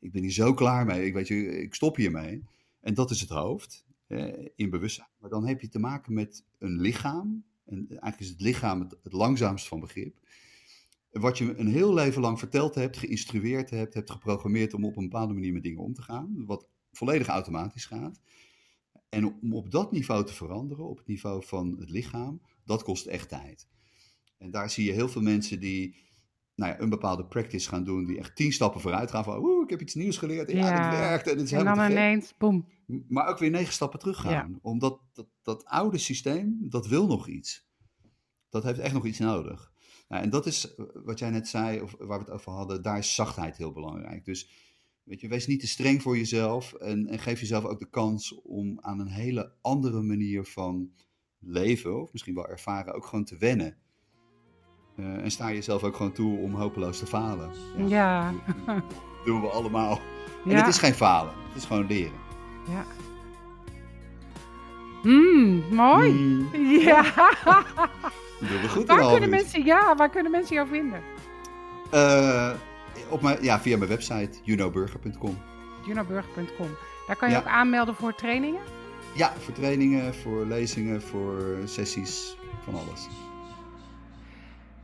ik 0.00 0.12
ben 0.12 0.22
hier 0.22 0.30
zo 0.30 0.54
klaar 0.54 0.86
mee. 0.86 1.06
Ik, 1.06 1.14
weet 1.14 1.28
je, 1.28 1.60
ik 1.60 1.74
stop 1.74 1.96
hiermee. 1.96 2.44
En 2.80 2.94
dat 2.94 3.10
is 3.10 3.20
het 3.20 3.28
hoofd, 3.28 3.86
in 4.56 4.70
bewustzijn. 4.70 5.08
Maar 5.18 5.30
dan 5.30 5.46
heb 5.46 5.60
je 5.60 5.68
te 5.68 5.78
maken 5.78 6.14
met 6.14 6.44
een 6.58 6.80
lichaam. 6.80 7.44
En 7.64 7.86
eigenlijk 7.88 8.20
is 8.20 8.28
het 8.28 8.40
lichaam 8.40 8.80
het, 8.80 8.96
het 9.02 9.12
langzaamst 9.12 9.68
van 9.68 9.80
begrip. 9.80 10.16
Wat 11.10 11.38
je 11.38 11.58
een 11.58 11.66
heel 11.66 11.94
leven 11.94 12.20
lang 12.20 12.38
verteld 12.38 12.74
hebt, 12.74 12.96
geïnstrueerd 12.96 13.70
hebt, 13.70 13.94
hebt 13.94 14.10
geprogrammeerd 14.10 14.74
om 14.74 14.84
op 14.84 14.96
een 14.96 15.08
bepaalde 15.08 15.34
manier 15.34 15.52
met 15.52 15.62
dingen 15.62 15.82
om 15.82 15.94
te 15.94 16.02
gaan. 16.02 16.44
Wat 16.46 16.68
volledig 16.92 17.26
automatisch 17.26 17.86
gaat. 17.86 18.20
En 19.14 19.38
om 19.42 19.54
op 19.54 19.70
dat 19.70 19.92
niveau 19.92 20.24
te 20.24 20.32
veranderen, 20.32 20.88
op 20.88 20.96
het 20.96 21.06
niveau 21.06 21.44
van 21.44 21.76
het 21.78 21.90
lichaam, 21.90 22.40
dat 22.64 22.82
kost 22.82 23.06
echt 23.06 23.28
tijd. 23.28 23.68
En 24.38 24.50
daar 24.50 24.70
zie 24.70 24.84
je 24.84 24.92
heel 24.92 25.08
veel 25.08 25.22
mensen 25.22 25.60
die 25.60 25.96
nou 26.54 26.72
ja, 26.72 26.80
een 26.80 26.88
bepaalde 26.88 27.24
practice 27.24 27.68
gaan 27.68 27.84
doen, 27.84 28.04
die 28.04 28.18
echt 28.18 28.36
tien 28.36 28.52
stappen 28.52 28.80
vooruit 28.80 29.10
gaan 29.10 29.24
van, 29.24 29.38
oeh, 29.38 29.64
ik 29.64 29.70
heb 29.70 29.80
iets 29.80 29.94
nieuws 29.94 30.16
geleerd, 30.16 30.50
ja, 30.50 30.56
Ja. 30.56 30.90
dat 30.90 30.98
werkt 30.98 31.26
en 31.26 31.36
het 31.36 31.44
is 31.44 31.52
En 31.52 31.56
helemaal 31.58 31.88
dan 31.88 31.90
ineens, 31.90 32.34
boem. 32.38 32.68
Maar 33.08 33.26
ook 33.26 33.38
weer 33.38 33.50
negen 33.50 33.72
stappen 33.72 33.98
teruggaan. 33.98 34.58
Omdat 34.62 35.00
dat, 35.12 35.26
dat 35.42 35.64
oude 35.64 35.98
systeem, 35.98 36.56
dat 36.60 36.86
wil 36.86 37.06
nog 37.06 37.28
iets. 37.28 37.66
Dat 38.48 38.64
heeft 38.64 38.78
echt 38.78 38.94
nog 38.94 39.06
iets 39.06 39.18
nodig. 39.18 39.72
Nou, 40.08 40.22
en 40.22 40.30
dat 40.30 40.46
is 40.46 40.74
eh, 40.74 40.84
wat 40.92 41.18
jij 41.18 41.30
net 41.30 41.48
zei, 41.48 41.80
of 41.80 41.94
waar 41.98 42.18
we 42.18 42.24
het 42.24 42.34
over 42.34 42.52
hadden, 42.52 42.82
daar 42.82 42.98
is 42.98 43.14
zachtheid 43.14 43.56
heel 43.56 43.72
belangrijk. 43.72 44.24
Dus 44.24 44.50
weet 45.04 45.20
je, 45.20 45.28
wees 45.28 45.46
niet 45.46 45.60
te 45.60 45.66
streng 45.66 46.02
voor 46.02 46.16
jezelf 46.16 46.72
en, 46.72 47.06
en 47.06 47.18
geef 47.18 47.40
jezelf 47.40 47.64
ook 47.64 47.78
de 47.78 47.90
kans 47.90 48.40
om 48.42 48.78
aan 48.80 48.98
een 49.00 49.08
hele 49.08 49.52
andere 49.60 50.02
manier 50.02 50.44
van 50.44 50.90
leven, 51.38 52.02
of 52.02 52.12
misschien 52.12 52.34
wel 52.34 52.48
ervaren, 52.48 52.94
ook 52.94 53.06
gewoon 53.06 53.24
te 53.24 53.36
wennen. 53.38 53.76
Eh, 54.96 55.04
en 55.22 55.30
sta 55.30 55.52
jezelf 55.52 55.82
ook 55.82 55.96
gewoon 55.96 56.12
toe 56.12 56.38
om 56.38 56.54
hopeloos 56.54 56.98
te 56.98 57.06
falen. 57.06 57.50
Ja. 57.86 58.32
Doen 59.24 59.40
we 59.40 59.46
allemaal. 59.48 60.00
En 60.44 60.50
Ja. 60.50 60.56
het 60.56 60.66
is 60.66 60.78
geen 60.78 60.94
falen, 60.94 61.32
het 61.48 61.56
is 61.56 61.64
gewoon 61.64 61.86
leren. 61.86 62.18
Ja. 62.68 62.84
Mm, 65.02 65.62
mooi. 65.74 66.10
Mm, 66.12 66.48
Ja. 66.80 67.02
doen 68.40 68.60
we 68.60 68.68
goed 68.68 68.86
Waar 68.86 69.10
kunnen 69.10 69.30
mensen, 69.30 69.64
ja, 69.64 69.96
waar 69.96 70.10
kunnen 70.10 70.30
mensen 70.32 70.54
jou 70.54 70.68
vinden? 70.68 71.02
Eh, 71.90 72.50
op 73.10 73.22
mijn, 73.22 73.42
ja, 73.42 73.60
via 73.60 73.76
mijn 73.76 73.90
website, 73.90 74.38
junnoburger.com. 74.42 75.36
junoburg.com. 75.86 76.76
Daar 77.06 77.16
kan 77.16 77.28
je 77.28 77.34
Ja. 77.34 77.40
ook 77.40 77.46
aanmelden 77.46 77.94
voor 77.94 78.14
trainingen. 78.14 78.62
Ja, 79.14 79.32
voor 79.32 79.54
trainingen, 79.54 80.14
voor 80.14 80.46
lezingen, 80.46 81.02
voor 81.02 81.58
sessies, 81.64 82.36
van 82.60 82.74
alles. 82.74 83.08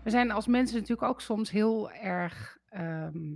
We 0.02 0.10
zijn 0.10 0.30
als 0.30 0.46
mensen 0.46 0.76
natuurlijk 0.76 1.08
ook 1.08 1.20
soms 1.20 1.50
heel 1.50 1.90
erg, 1.90 2.58
ehm, 2.68 3.34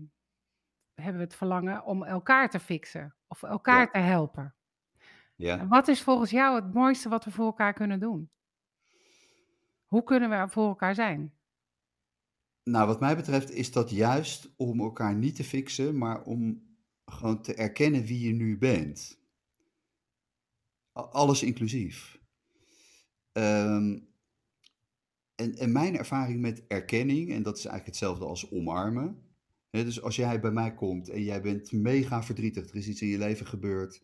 hebben 0.95 1.17
we 1.17 1.25
het 1.25 1.35
verlangen 1.37 1.85
om 1.85 2.05
elkaar 2.05 2.51
te 2.51 2.61
fixen 2.61 3.15
of 3.27 3.43
elkaar 3.43 3.81
Ja. 3.81 3.87
te 3.91 3.99
helpen. 3.99 4.55
Ja. 5.37 5.59
En 5.59 5.69
wat 5.69 5.89
is 5.89 6.03
volgens 6.03 6.31
jou 6.31 6.55
het 6.57 6.75
mooiste 6.75 7.09
wat 7.09 7.25
we 7.25 7.31
voor 7.31 7.45
elkaar 7.47 7.73
kunnen 7.73 8.01
doen? 8.01 8.31
Hoe 9.87 10.03
kunnen 10.03 10.31
we 10.31 10.49
voor 10.49 10.69
elkaar 10.69 10.95
zijn? 10.95 11.35
Nou, 12.65 12.87
wat 12.87 13.01
mij 13.01 13.17
betreft 13.17 13.51
is 13.51 13.73
dat 13.73 13.91
juist 13.91 14.55
om 14.57 14.81
elkaar 14.81 15.15
niet 15.15 15.37
te 15.37 15.45
fixen, 15.45 15.99
maar 15.99 16.23
om 16.23 16.63
gewoon 17.05 17.43
te 17.43 17.55
erkennen 17.55 18.05
wie 18.05 18.27
je 18.27 18.33
nu 18.33 18.59
bent. 18.59 19.23
Alles 20.93 21.43
inclusief. 21.43 22.19
Ehm, 23.33 23.99
en, 25.35 25.57
en 25.57 25.73
mijn 25.73 25.97
ervaring 25.97 26.41
met 26.41 26.67
erkenning, 26.67 27.33
en 27.33 27.43
dat 27.43 27.59
is 27.59 27.65
eigenlijk 27.65 27.87
hetzelfde 27.87 28.25
als 28.25 28.51
omarmen. 28.51 29.23
Dus 29.71 30.03
als 30.03 30.17
jij 30.17 30.41
bij 30.41 30.53
mij 30.53 30.75
komt 30.75 31.09
en 31.09 31.23
jij 31.23 31.43
bent 31.43 31.73
mega 31.73 32.23
verdrietig, 32.23 32.69
er 32.69 32.77
is 32.77 32.89
iets 32.89 33.03
in 33.03 33.09
je 33.09 33.19
leven 33.19 33.47
gebeurd 33.47 34.03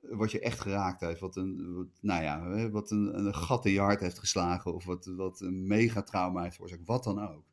eh, 0.00 0.16
wat 0.16 0.30
je 0.30 0.40
echt 0.40 0.60
geraakt 0.60 1.00
heeft, 1.00 1.20
wat 1.20 1.36
een, 1.36 1.90
nou 2.00 2.22
ja, 2.22 2.70
wat 2.70 2.90
een, 2.90 3.18
een 3.18 3.34
gat 3.34 3.66
in 3.66 3.72
je 3.72 3.80
hart 3.80 4.00
heeft 4.00 4.18
geslagen, 4.18 4.74
of 4.74 4.84
wat, 4.84 5.04
wat 5.04 5.40
een 5.40 5.66
mega 5.66 6.02
trauma 6.02 6.42
heeft 6.42 6.54
veroorzaakt, 6.54 6.86
wat 6.86 7.04
dan 7.04 7.28
ook. 7.28 7.49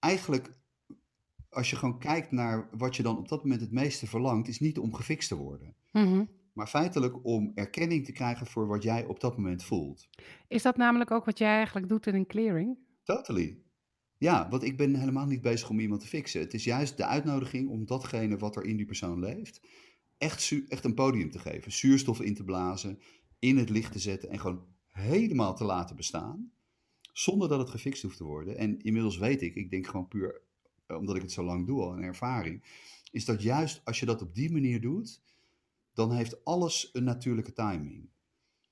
Eigenlijk, 0.00 0.54
als 1.48 1.70
je 1.70 1.76
gewoon 1.76 1.98
kijkt 1.98 2.30
naar 2.30 2.68
wat 2.76 2.96
je 2.96 3.02
dan 3.02 3.18
op 3.18 3.28
dat 3.28 3.42
moment 3.42 3.60
het 3.60 3.72
meeste 3.72 4.06
verlangt, 4.06 4.48
is 4.48 4.60
niet 4.60 4.78
om 4.78 4.94
gefixt 4.94 5.28
te 5.28 5.36
worden. 5.36 5.74
Mhm. 5.92 6.24
Maar 6.52 6.66
feitelijk 6.66 7.24
om 7.24 7.52
erkenning 7.54 8.04
te 8.04 8.12
krijgen 8.12 8.46
voor 8.46 8.66
wat 8.66 8.82
jij 8.82 9.04
op 9.04 9.20
dat 9.20 9.36
moment 9.36 9.64
voelt. 9.64 10.08
Is 10.48 10.62
dat 10.62 10.76
namelijk 10.76 11.10
ook 11.10 11.24
wat 11.24 11.38
jij 11.38 11.54
eigenlijk 11.54 11.88
doet 11.88 12.06
in 12.06 12.14
een 12.14 12.26
clearing? 12.26 12.78
Totally. 13.02 13.62
Ja, 14.16 14.48
want 14.48 14.62
ik 14.62 14.76
ben 14.76 14.94
helemaal 14.94 15.26
niet 15.26 15.40
bezig 15.40 15.70
om 15.70 15.80
iemand 15.80 16.00
te 16.00 16.06
fixen. 16.06 16.40
Het 16.40 16.54
is 16.54 16.64
juist 16.64 16.96
de 16.96 17.06
uitnodiging 17.06 17.68
om 17.68 17.86
datgene 17.86 18.36
wat 18.36 18.56
er 18.56 18.64
in 18.64 18.76
die 18.76 18.86
persoon 18.86 19.18
leeft, 19.18 19.60
echt, 20.18 20.54
echt 20.68 20.84
een 20.84 20.94
podium 20.94 21.30
te 21.30 21.38
geven. 21.38 21.72
Zuurstof 21.72 22.20
in 22.20 22.34
te 22.34 22.44
blazen, 22.44 22.98
in 23.38 23.56
het 23.56 23.70
licht 23.70 23.92
te 23.92 23.98
zetten 23.98 24.30
en 24.30 24.40
gewoon 24.40 24.66
helemaal 24.88 25.56
te 25.56 25.64
laten 25.64 25.96
bestaan. 25.96 26.52
Zonder 27.12 27.48
dat 27.48 27.58
het 27.58 27.70
gefixt 27.70 28.02
hoeft 28.02 28.16
te 28.16 28.24
worden. 28.24 28.56
En 28.56 28.80
inmiddels 28.80 29.18
weet 29.18 29.42
ik, 29.42 29.54
ik 29.54 29.70
denk 29.70 29.86
gewoon 29.86 30.08
puur 30.08 30.40
eh, 30.86 30.96
omdat 30.96 31.16
ik 31.16 31.22
het 31.22 31.32
zo 31.32 31.44
lang 31.44 31.66
doe 31.66 31.82
al, 31.82 31.92
een 31.92 32.02
ervaring, 32.02 32.62
is 33.10 33.24
dat 33.24 33.42
juist 33.42 33.80
als 33.84 34.00
je 34.00 34.06
dat 34.06 34.22
op 34.22 34.34
die 34.34 34.52
manier 34.52 34.80
doet, 34.80 35.20
dan 35.94 36.12
heeft 36.12 36.44
alles 36.44 36.90
een 36.92 37.04
natuurlijke 37.04 37.52
timing. 37.52 38.08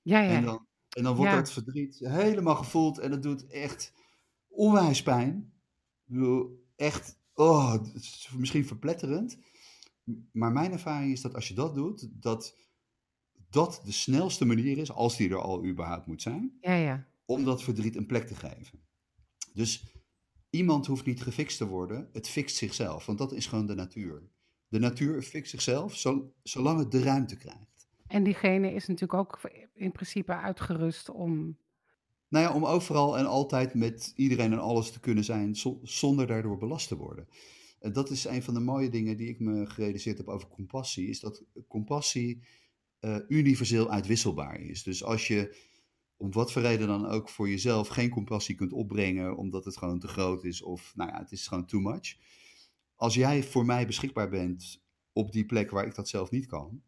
Ja, 0.01 0.19
ja. 0.19 0.29
En 0.29 0.43
dan, 0.43 0.65
en 0.89 1.03
dan 1.03 1.15
wordt 1.15 1.31
Ja. 1.31 1.37
dat 1.37 1.51
verdriet 1.51 1.99
helemaal 1.99 2.55
gevoeld 2.55 2.97
en 2.97 3.11
het 3.11 3.23
doet 3.23 3.47
echt 3.47 3.93
onwijs 4.47 5.03
pijn. 5.03 5.53
Ik 6.05 6.13
bedoel, 6.15 6.65
echt, 6.75 7.19
oh, 7.33 7.75
misschien 8.37 8.65
verpletterend. 8.65 9.37
Maar 10.31 10.51
mijn 10.51 10.71
ervaring 10.71 11.11
is 11.11 11.21
dat 11.21 11.35
als 11.35 11.47
je 11.47 11.53
dat 11.53 11.75
doet, 11.75 12.09
dat 12.11 12.55
dat 13.49 13.81
de 13.85 13.91
snelste 13.91 14.45
manier 14.45 14.77
is, 14.77 14.91
als 14.91 15.17
die 15.17 15.29
er 15.29 15.41
al 15.41 15.65
überhaupt 15.65 16.05
moet 16.05 16.21
zijn, 16.21 16.57
ja, 16.61 16.73
ja. 16.73 17.07
Om 17.29 17.43
dat 17.45 17.63
verdriet 17.63 17.95
een 17.95 18.05
plek 18.05 18.27
te 18.27 18.35
geven. 18.35 18.79
Dus 19.53 19.83
iemand 20.49 20.85
hoeft 20.85 21.05
niet 21.05 21.21
gefixt 21.21 21.57
te 21.57 21.67
worden, 21.67 22.09
het 22.13 22.27
fixt 22.27 22.55
zichzelf, 22.55 23.05
want 23.05 23.17
dat 23.17 23.33
is 23.33 23.47
gewoon 23.47 23.65
de 23.65 23.75
natuur. 23.75 24.29
De 24.67 24.79
natuur 24.79 25.21
fixt 25.21 25.49
zichzelf 25.51 25.95
zo- 25.95 26.33
zolang 26.43 26.79
het 26.79 26.91
de 26.91 27.03
ruimte 27.03 27.37
krijgt. 27.37 27.87
En 28.07 28.23
diegene 28.23 28.73
is 28.73 28.87
natuurlijk 28.87 29.13
ook 29.19 29.51
in 29.73 29.91
principe 29.91 30.35
uitgerust 30.35 31.09
om 31.09 31.57
Nou 32.27 32.45
ja, 32.45 32.53
om 32.53 32.65
overal 32.65 33.17
en 33.17 33.25
altijd 33.25 33.73
met 33.73 34.13
iedereen 34.15 34.51
en 34.51 34.59
alles 34.59 34.91
te 34.91 34.99
kunnen 34.99 35.23
zijn 35.23 35.55
zonder 35.83 36.27
daardoor 36.27 36.57
belast 36.57 36.87
te 36.87 36.97
worden. 36.97 37.27
En 37.79 37.93
dat 37.93 38.09
is 38.09 38.25
een 38.25 38.43
van 38.43 38.53
de 38.53 38.59
mooie 38.59 38.89
dingen 38.89 39.17
die 39.17 39.29
ik 39.29 39.39
me 39.39 39.65
gerealiseerd 39.65 40.17
heb 40.17 40.27
over 40.27 40.47
compassie, 40.47 41.07
is 41.09 41.19
dat 41.19 41.43
compassie 41.67 42.41
uh, 43.01 43.17
universeel 43.27 43.89
uitwisselbaar 43.89 44.59
is. 44.59 44.83
Dus 44.83 45.03
als 45.03 45.27
je 45.27 45.67
om 46.19 46.31
wat 46.31 46.51
voor 46.51 46.61
reden 46.61 46.87
dan 46.87 47.05
ook 47.05 47.29
voor 47.29 47.49
jezelf 47.49 47.87
geen 47.87 48.09
compassie 48.09 48.55
kunt 48.55 48.73
opbrengen, 48.73 49.37
omdat 49.37 49.65
het 49.65 49.77
gewoon 49.77 49.99
te 49.99 50.07
groot 50.07 50.43
is 50.43 50.61
of 50.61 50.93
nou 50.95 51.09
ja, 51.09 51.19
het 51.19 51.31
is 51.31 51.47
gewoon 51.47 51.65
too 51.65 51.79
much. 51.79 52.17
Als 52.95 53.13
jij 53.13 53.43
voor 53.43 53.65
mij 53.65 53.85
beschikbaar 53.85 54.29
bent 54.29 54.81
op 55.13 55.31
die 55.31 55.45
plek 55.45 55.69
waar 55.69 55.85
ik 55.85 55.95
dat 55.95 56.09
zelf 56.09 56.31
niet 56.31 56.45
kan, 56.45 56.81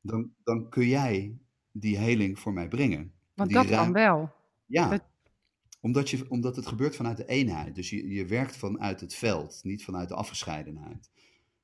dan, 0.00 0.32
dan 0.44 0.68
kun 0.68 0.86
jij 0.86 1.38
die 1.72 1.96
heling 1.98 2.38
voor 2.38 2.52
mij 2.52 2.68
brengen. 2.68 3.12
Want 3.34 3.52
dat 3.52 3.66
kan 3.66 3.92
wel. 3.92 4.32
Ja, 4.66 5.10
omdat, 5.80 6.10
je, 6.10 6.30
omdat 6.30 6.56
het 6.56 6.66
gebeurt 6.66 6.96
vanuit 6.96 7.16
de 7.16 7.26
eenheid. 7.26 7.74
Dus 7.74 7.90
je, 7.90 8.08
je 8.08 8.26
werkt 8.26 8.56
vanuit 8.56 9.00
het 9.00 9.14
veld, 9.14 9.60
niet 9.62 9.84
vanuit 9.84 10.08
de 10.08 10.14
afgescheidenheid. 10.14 11.10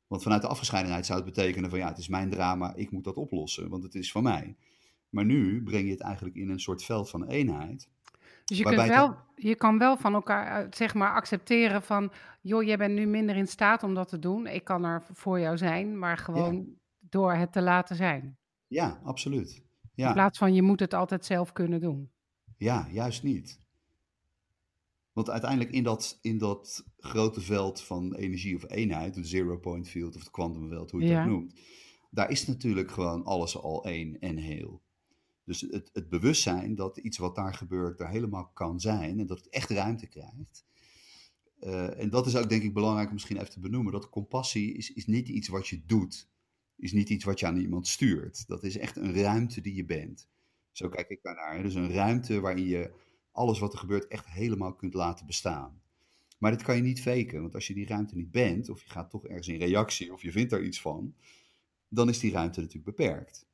Want 0.06 0.22
vanuit 0.22 0.42
de 0.42 0.48
afgescheidenheid 0.48 1.06
zou 1.06 1.20
het 1.22 1.34
betekenen 1.34 1.70
van 1.70 1.78
ja, 1.78 1.88
het 1.88 1.98
is 1.98 2.08
mijn 2.08 2.30
drama, 2.30 2.74
ik 2.74 2.90
moet 2.90 3.04
dat 3.04 3.16
oplossen, 3.16 3.68
want 3.68 3.82
het 3.82 3.94
is 3.94 4.12
van 4.12 4.22
mij. 4.22 4.56
Maar 5.08 5.24
nu 5.24 5.62
breng 5.62 5.84
je 5.84 5.90
het 5.90 6.00
eigenlijk 6.00 6.36
in 6.36 6.50
een 6.50 6.60
soort 6.60 6.84
veld 6.84 7.10
van 7.10 7.26
eenheid. 7.26 7.88
Dus 8.44 8.58
je, 8.58 8.64
kunt 8.64 8.86
wel, 8.86 9.16
je 9.34 9.54
kan 9.54 9.78
wel 9.78 9.96
van 9.96 10.14
elkaar 10.14 10.62
eh, 10.62 10.66
zeg 10.70 10.94
maar 10.94 11.14
accepteren 11.14 11.82
van, 11.82 12.12
joh, 12.40 12.62
jij 12.62 12.76
bent 12.76 12.94
nu 12.94 13.06
minder 13.06 13.36
in 13.36 13.46
staat 13.46 13.82
om 13.82 13.94
dat 13.94 14.08
te 14.08 14.18
doen. 14.18 14.46
Ik 14.46 14.64
kan 14.64 14.84
er 14.84 15.02
voor 15.12 15.40
jou 15.40 15.56
zijn, 15.56 15.98
maar 15.98 16.18
gewoon 16.18 16.66
door 16.98 17.32
het 17.32 17.52
te 17.52 17.62
laten 17.62 17.96
zijn. 17.96 18.38
Ja, 18.66 19.00
absoluut. 19.04 19.62
Ja. 19.94 20.06
In 20.06 20.12
plaats 20.12 20.38
van 20.38 20.54
je 20.54 20.62
moet 20.62 20.80
het 20.80 20.94
altijd 20.94 21.24
zelf 21.24 21.52
kunnen 21.52 21.80
doen. 21.80 22.10
Ja, 22.56 22.88
juist 22.90 23.22
niet. 23.22 23.60
Want 25.12 25.30
uiteindelijk 25.30 25.70
in 25.70 25.82
dat, 25.82 26.18
in 26.22 26.38
dat 26.38 26.84
grote 26.96 27.40
veld 27.40 27.82
van 27.82 28.14
energie 28.14 28.56
of 28.56 28.70
eenheid, 28.70 29.14
de 29.14 29.24
zero 29.24 29.56
point 29.56 29.88
field 29.88 30.16
of 30.16 30.22
de 30.22 30.66
veld, 30.68 30.90
hoe 30.90 31.02
je 31.02 31.12
het 31.12 31.20
ook 31.20 31.30
noemt, 31.30 31.60
daar 32.10 32.30
is 32.30 32.46
natuurlijk 32.46 32.90
gewoon 32.90 33.24
alles 33.24 33.56
al 33.56 33.84
één 33.84 34.18
en 34.20 34.36
heel. 34.36 34.82
Dus 35.48 35.60
het, 35.60 35.90
het 35.92 36.08
bewustzijn 36.08 36.74
dat 36.74 36.96
iets 36.96 37.18
wat 37.18 37.34
daar 37.34 37.54
gebeurt 37.54 37.98
daar 37.98 38.10
helemaal 38.10 38.50
kan 38.54 38.80
zijn 38.80 39.20
en 39.20 39.26
dat 39.26 39.38
het 39.38 39.48
echt 39.48 39.70
ruimte 39.70 40.06
krijgt. 40.06 40.64
Uh, 41.60 42.00
en 42.00 42.10
dat 42.10 42.26
is 42.26 42.36
ook 42.36 42.48
denk 42.48 42.62
ik 42.62 42.74
belangrijk 42.74 43.08
om 43.08 43.14
misschien 43.14 43.36
even 43.36 43.50
te 43.50 43.60
benoemen. 43.60 43.92
Dat 43.92 44.08
compassie 44.08 44.74
is, 44.74 44.92
is 44.92 45.06
niet 45.06 45.28
iets 45.28 45.48
wat 45.48 45.68
je 45.68 45.80
doet. 45.86 46.28
Is 46.76 46.92
niet 46.92 47.08
iets 47.08 47.24
wat 47.24 47.40
je 47.40 47.46
aan 47.46 47.56
iemand 47.56 47.86
stuurt. 47.86 48.48
Dat 48.48 48.64
is 48.64 48.78
echt 48.78 48.96
een 48.96 49.14
ruimte 49.14 49.60
die 49.60 49.74
je 49.74 49.84
bent. 49.84 50.28
Zo 50.72 50.88
kijk 50.88 51.08
ik 51.08 51.22
daarnaar. 51.22 51.62
Dus 51.62 51.74
een 51.74 51.92
ruimte 51.92 52.40
waarin 52.40 52.66
je 52.66 52.90
alles 53.32 53.58
wat 53.58 53.72
er 53.72 53.78
gebeurt 53.78 54.06
echt 54.06 54.26
helemaal 54.26 54.74
kunt 54.74 54.94
laten 54.94 55.26
bestaan. 55.26 55.80
Maar 56.38 56.50
dat 56.50 56.62
kan 56.62 56.76
je 56.76 56.82
niet 56.82 57.00
faken, 57.00 57.40
want 57.40 57.54
als 57.54 57.66
je 57.66 57.74
die 57.74 57.86
ruimte 57.86 58.14
niet 58.14 58.30
bent, 58.30 58.68
of 58.68 58.82
je 58.82 58.90
gaat 58.90 59.10
toch 59.10 59.26
ergens 59.26 59.48
in 59.48 59.58
reactie, 59.58 60.12
of 60.12 60.22
je 60.22 60.32
vindt 60.32 60.50
daar 60.50 60.62
iets 60.62 60.80
van, 60.80 61.14
dan 61.88 62.08
is 62.08 62.18
die 62.18 62.32
ruimte 62.32 62.60
natuurlijk 62.60 62.96
beperkt. 62.96 63.46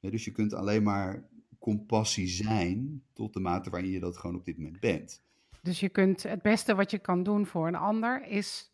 dus 0.00 0.24
je 0.24 0.32
kunt 0.32 0.54
alleen 0.54 0.82
maar 0.82 1.28
compassie 1.64 2.28
zijn 2.28 3.02
tot 3.12 3.32
de 3.32 3.40
mate 3.40 3.70
waarin 3.70 3.90
je 3.90 4.00
dat 4.00 4.16
gewoon 4.16 4.36
op 4.36 4.44
dit 4.44 4.56
moment 4.56 4.80
bent. 4.80 5.22
Dus 5.62 5.80
je 5.80 5.88
kunt 5.88 6.22
het 6.22 6.42
beste 6.42 6.74
wat 6.74 6.90
je 6.90 6.98
kan 6.98 7.22
doen 7.22 7.46
voor 7.46 7.66
een 7.66 7.74
ander 7.74 8.26
is, 8.26 8.72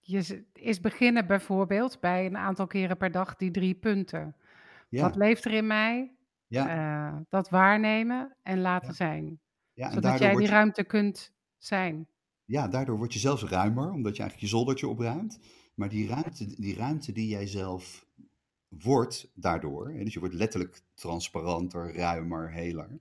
je, 0.00 0.44
is 0.52 0.80
beginnen 0.80 1.26
bijvoorbeeld 1.26 2.00
bij 2.00 2.26
een 2.26 2.36
aantal 2.36 2.66
keren 2.66 2.96
per 2.96 3.10
dag 3.10 3.36
die 3.36 3.50
drie 3.50 3.74
punten. 3.74 4.36
Ja. 4.88 5.02
Wat 5.02 5.16
leeft 5.16 5.44
er 5.44 5.52
in 5.52 5.66
mij? 5.66 6.12
Ja. 6.46 6.76
Uh, 6.76 7.20
dat 7.28 7.48
waarnemen 7.48 8.36
en 8.42 8.60
laten 8.60 8.94
zijn. 8.94 9.40
Ja, 9.72 9.90
Zodat 9.90 10.18
jij 10.18 10.34
die 10.34 10.46
ruimte 10.46 10.84
kunt 10.84 11.32
zijn. 11.56 12.06
Ja, 12.44 12.68
daardoor 12.68 12.98
word 12.98 13.12
je 13.12 13.18
zelfs 13.18 13.42
ruimer, 13.42 13.90
omdat 13.92 14.16
je 14.16 14.22
eigenlijk 14.22 14.50
je 14.50 14.56
zoldertje 14.56 14.88
opruimt. 14.88 15.38
Maar 15.74 15.88
die 15.88 16.08
ruimte, 16.08 16.60
die 16.60 16.76
ruimte 16.76 17.12
die 17.12 17.28
jij 17.28 17.46
zelf 17.46 18.06
wordt 18.68 19.30
daardoor, 19.34 19.92
dus 19.92 20.12
je 20.12 20.20
wordt 20.20 20.34
letterlijk 20.34 20.80
transparanter, 20.94 21.94
ruimer, 21.94 22.52
heler. 22.52 23.00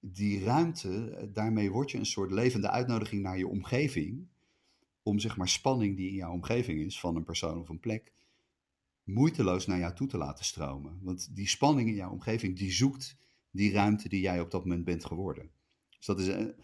Die 0.00 0.44
ruimte, 0.44 1.28
daarmee 1.32 1.70
word 1.70 1.90
je 1.90 1.98
een 1.98 2.06
soort 2.06 2.30
levende 2.30 2.70
uitnodiging 2.70 3.22
naar 3.22 3.38
je 3.38 3.48
omgeving. 3.48 4.26
Om 5.02 5.18
zeg 5.18 5.36
maar 5.36 5.48
spanning 5.48 5.96
die 5.96 6.08
in 6.08 6.14
jouw 6.14 6.32
omgeving 6.32 6.80
is, 6.80 7.00
van 7.00 7.16
een 7.16 7.24
persoon 7.24 7.58
of 7.58 7.68
een 7.68 7.80
plek, 7.80 8.12
moeiteloos 9.04 9.66
naar 9.66 9.78
jou 9.78 9.94
toe 9.94 10.06
te 10.06 10.18
laten 10.18 10.44
stromen. 10.44 10.98
Want 11.02 11.36
die 11.36 11.48
spanning 11.48 11.88
in 11.88 11.94
jouw 11.94 12.10
omgeving, 12.10 12.56
die 12.56 12.72
zoekt 12.72 13.16
die 13.50 13.72
ruimte 13.72 14.08
die 14.08 14.20
jij 14.20 14.40
op 14.40 14.50
dat 14.50 14.64
moment 14.64 14.84
bent 14.84 15.04
geworden. 15.04 15.50
Dus 15.96 16.06
dat 16.06 16.20
is 16.20 16.26
een, 16.26 16.54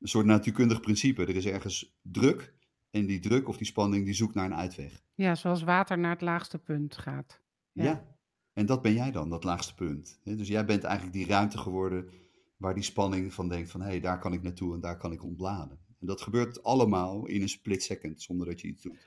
een 0.00 0.08
soort 0.08 0.26
natuurkundig 0.26 0.80
principe. 0.80 1.22
Er 1.22 1.36
is 1.36 1.46
ergens 1.46 1.98
druk 2.02 2.54
en 2.90 3.06
die 3.06 3.20
druk 3.20 3.48
of 3.48 3.56
die 3.56 3.66
spanning 3.66 4.04
die 4.04 4.14
zoekt 4.14 4.34
naar 4.34 4.44
een 4.44 4.54
uitweg. 4.54 5.02
Ja, 5.14 5.34
zoals 5.34 5.62
water 5.62 5.98
naar 5.98 6.10
het 6.10 6.20
laagste 6.20 6.58
punt 6.58 6.96
gaat. 6.96 7.40
Ja, 7.72 8.04
en 8.52 8.66
dat 8.66 8.82
ben 8.82 8.92
jij 8.92 9.10
dan, 9.10 9.30
dat 9.30 9.44
laagste 9.44 9.74
punt. 9.74 10.20
Dus 10.24 10.48
jij 10.48 10.64
bent 10.64 10.84
eigenlijk 10.84 11.16
die 11.16 11.26
ruimte 11.26 11.58
geworden 11.58 12.10
waar 12.56 12.74
die 12.74 12.82
spanning 12.82 13.34
van 13.34 13.48
denkt 13.48 13.70
van 13.70 13.80
hé, 13.80 13.86
hey, 13.86 14.00
daar 14.00 14.18
kan 14.18 14.32
ik 14.32 14.42
naartoe 14.42 14.74
en 14.74 14.80
daar 14.80 14.96
kan 14.96 15.12
ik 15.12 15.24
ontladen. 15.24 15.78
En 16.00 16.06
dat 16.06 16.20
gebeurt 16.20 16.62
allemaal 16.62 17.26
in 17.26 17.42
een 17.42 17.48
split 17.48 17.82
second 17.82 18.22
zonder 18.22 18.46
dat 18.46 18.60
je 18.60 18.68
iets 18.68 18.82
doet. 18.82 19.06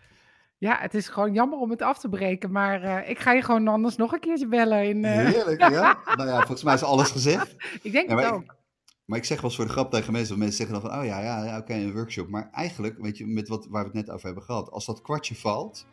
Ja, 0.57 0.77
het 0.79 0.93
is 0.93 1.07
gewoon 1.07 1.33
jammer 1.33 1.59
om 1.59 1.69
het 1.69 1.81
af 1.81 1.99
te 1.99 2.09
breken, 2.09 2.51
maar 2.51 2.83
uh, 2.83 3.09
ik 3.09 3.19
ga 3.19 3.31
je 3.31 3.41
gewoon 3.41 3.67
anders 3.67 3.95
nog 3.95 4.11
een 4.11 4.19
keertje 4.19 4.47
bellen. 4.47 4.87
In, 4.87 4.97
uh... 4.97 5.11
Heerlijk, 5.11 5.59
ja. 5.69 5.97
nou 6.15 6.29
ja, 6.29 6.37
volgens 6.37 6.63
mij 6.63 6.73
is 6.73 6.83
alles 6.83 7.11
gezegd. 7.11 7.55
ik 7.81 7.91
denk 7.91 8.09
het 8.09 8.25
ook. 8.25 8.55
Maar 9.05 9.17
ik 9.17 9.25
zeg 9.25 9.37
wel 9.37 9.45
eens 9.45 9.55
voor 9.55 9.65
de 9.65 9.71
grap 9.71 9.91
tegen 9.91 10.13
mensen, 10.13 10.37
mensen 10.37 10.57
zeggen 10.57 10.81
dan 10.81 10.89
van, 10.89 10.99
oh 10.99 11.05
ja, 11.05 11.21
ja, 11.21 11.45
ja 11.45 11.57
oké, 11.57 11.73
een 11.73 11.93
workshop. 11.93 12.29
Maar 12.29 12.49
eigenlijk, 12.51 12.97
weet 12.97 13.17
je, 13.17 13.27
met 13.27 13.47
wat, 13.47 13.67
waar 13.67 13.81
we 13.81 13.87
het 13.87 14.05
net 14.05 14.09
over 14.09 14.25
hebben 14.25 14.43
gehad, 14.43 14.71
als 14.71 14.85
dat 14.85 15.01
kwartje 15.01 15.35
valt 15.35 15.85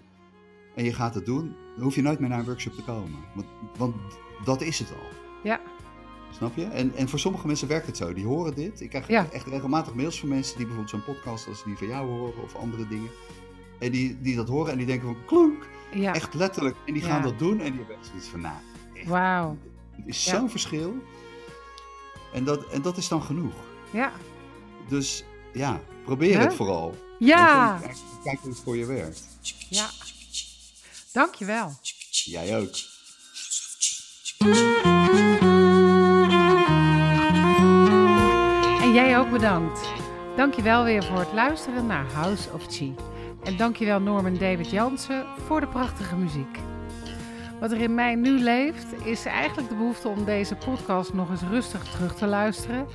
en 0.74 0.84
je 0.84 0.92
gaat 0.92 1.14
het 1.14 1.26
doen, 1.26 1.56
dan 1.74 1.84
hoef 1.84 1.94
je 1.94 2.02
nooit 2.02 2.18
meer 2.18 2.28
naar 2.28 2.38
een 2.38 2.44
workshop 2.44 2.72
te 2.72 2.82
komen. 2.82 3.18
Want, 3.34 3.46
want 3.76 3.94
dat 4.44 4.60
is 4.60 4.78
het 4.78 4.90
al. 4.90 5.06
Ja. 5.42 5.60
Snap 6.30 6.56
je? 6.56 6.64
En, 6.64 6.94
en 6.94 7.08
voor 7.08 7.18
sommige 7.18 7.46
mensen 7.46 7.68
werkt 7.68 7.86
het 7.86 7.96
zo. 7.96 8.12
Die 8.12 8.26
horen 8.26 8.54
dit. 8.54 8.80
Ik 8.80 8.88
krijg 8.88 9.08
echt 9.08 9.46
regelmatig 9.46 9.94
mails 9.94 10.20
van 10.20 10.28
mensen 10.28 10.56
die 10.56 10.66
bijvoorbeeld 10.66 11.04
zo'n 11.04 11.14
podcast 11.14 11.46
als 11.46 11.64
die 11.64 11.76
van 11.76 11.86
jou 11.86 12.08
horen 12.08 12.42
of 12.42 12.54
andere 12.54 12.88
dingen. 12.88 13.10
En 13.78 13.90
die, 13.90 14.20
die 14.20 14.36
dat 14.36 14.48
horen 14.48 14.72
en 14.72 14.78
die 14.78 14.86
denken 14.86 15.06
van 15.06 15.24
klonk. 15.26 15.68
Ja. 15.94 16.14
Echt 16.14 16.34
letterlijk. 16.34 16.76
En 16.86 16.92
die 16.92 17.02
gaan 17.02 17.22
dat 17.22 17.38
doen 17.38 17.60
en 17.60 17.70
die 17.72 17.84
hebben 17.86 17.96
zoiets 18.00 18.28
van, 18.28 18.40
nou, 18.40 18.56
Wauw. 19.06 19.56
Het 19.90 20.06
is 20.06 20.24
zo'n 20.24 20.50
verschil. 20.50 20.94
En 22.32 22.44
dat, 22.44 22.66
en 22.66 22.82
dat 22.82 22.96
is 22.96 23.08
dan 23.08 23.22
genoeg. 23.22 23.54
Ja. 23.90 24.12
Dus 24.88 25.24
ja, 25.52 25.80
probeer 26.04 26.40
het 26.40 26.54
vooral. 26.54 26.94
Ja. 27.18 27.78
Kijk, 27.80 27.96
kijk 28.24 28.38
hoe 28.38 28.50
het 28.50 28.60
voor 28.60 28.76
je 28.76 28.86
werkt. 28.86 29.22
Ja. 29.68 29.86
Dankjewel. 31.12 31.72
Jij 32.10 32.58
ook. 32.58 32.74
En 38.82 38.92
jij 38.92 39.18
ook 39.18 39.30
bedankt. 39.30 39.80
Dankjewel 40.36 40.84
weer 40.84 41.04
voor 41.04 41.18
het 41.18 41.32
luisteren 41.32 41.86
naar 41.86 42.12
House 42.12 42.52
of 42.52 42.66
Chi. 42.68 42.94
En 43.44 43.56
dankjewel 43.56 44.00
Norman 44.00 44.36
David 44.36 44.70
Jansen 44.70 45.26
voor 45.46 45.60
de 45.60 45.68
prachtige 45.68 46.16
muziek. 46.16 46.58
Wat 47.60 47.70
er 47.70 47.80
in 47.80 47.94
mij 47.94 48.14
nu 48.14 48.38
leeft, 48.38 48.86
is 49.04 49.24
eigenlijk 49.24 49.68
de 49.68 49.74
behoefte 49.74 50.08
om 50.08 50.24
deze 50.24 50.56
podcast 50.56 51.12
nog 51.12 51.30
eens 51.30 51.42
rustig 51.42 51.84
terug 51.84 52.14
te 52.14 52.26
luisteren. 52.26 52.86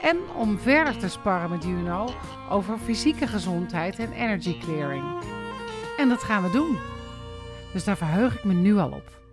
En 0.00 0.18
om 0.36 0.58
verder 0.58 0.98
te 0.98 1.08
sparren 1.08 1.50
met 1.50 1.64
Juno 1.64 2.14
over 2.50 2.78
fysieke 2.78 3.26
gezondheid 3.26 3.98
en 3.98 4.12
energy 4.12 4.58
clearing. 4.58 5.04
En 5.96 6.08
dat 6.08 6.22
gaan 6.22 6.42
we 6.42 6.50
doen. 6.50 6.93
Dus 7.74 7.84
daar 7.84 7.96
verheug 7.96 8.34
ik 8.34 8.44
me 8.44 8.52
nu 8.52 8.76
al 8.76 8.90
op. 8.90 9.23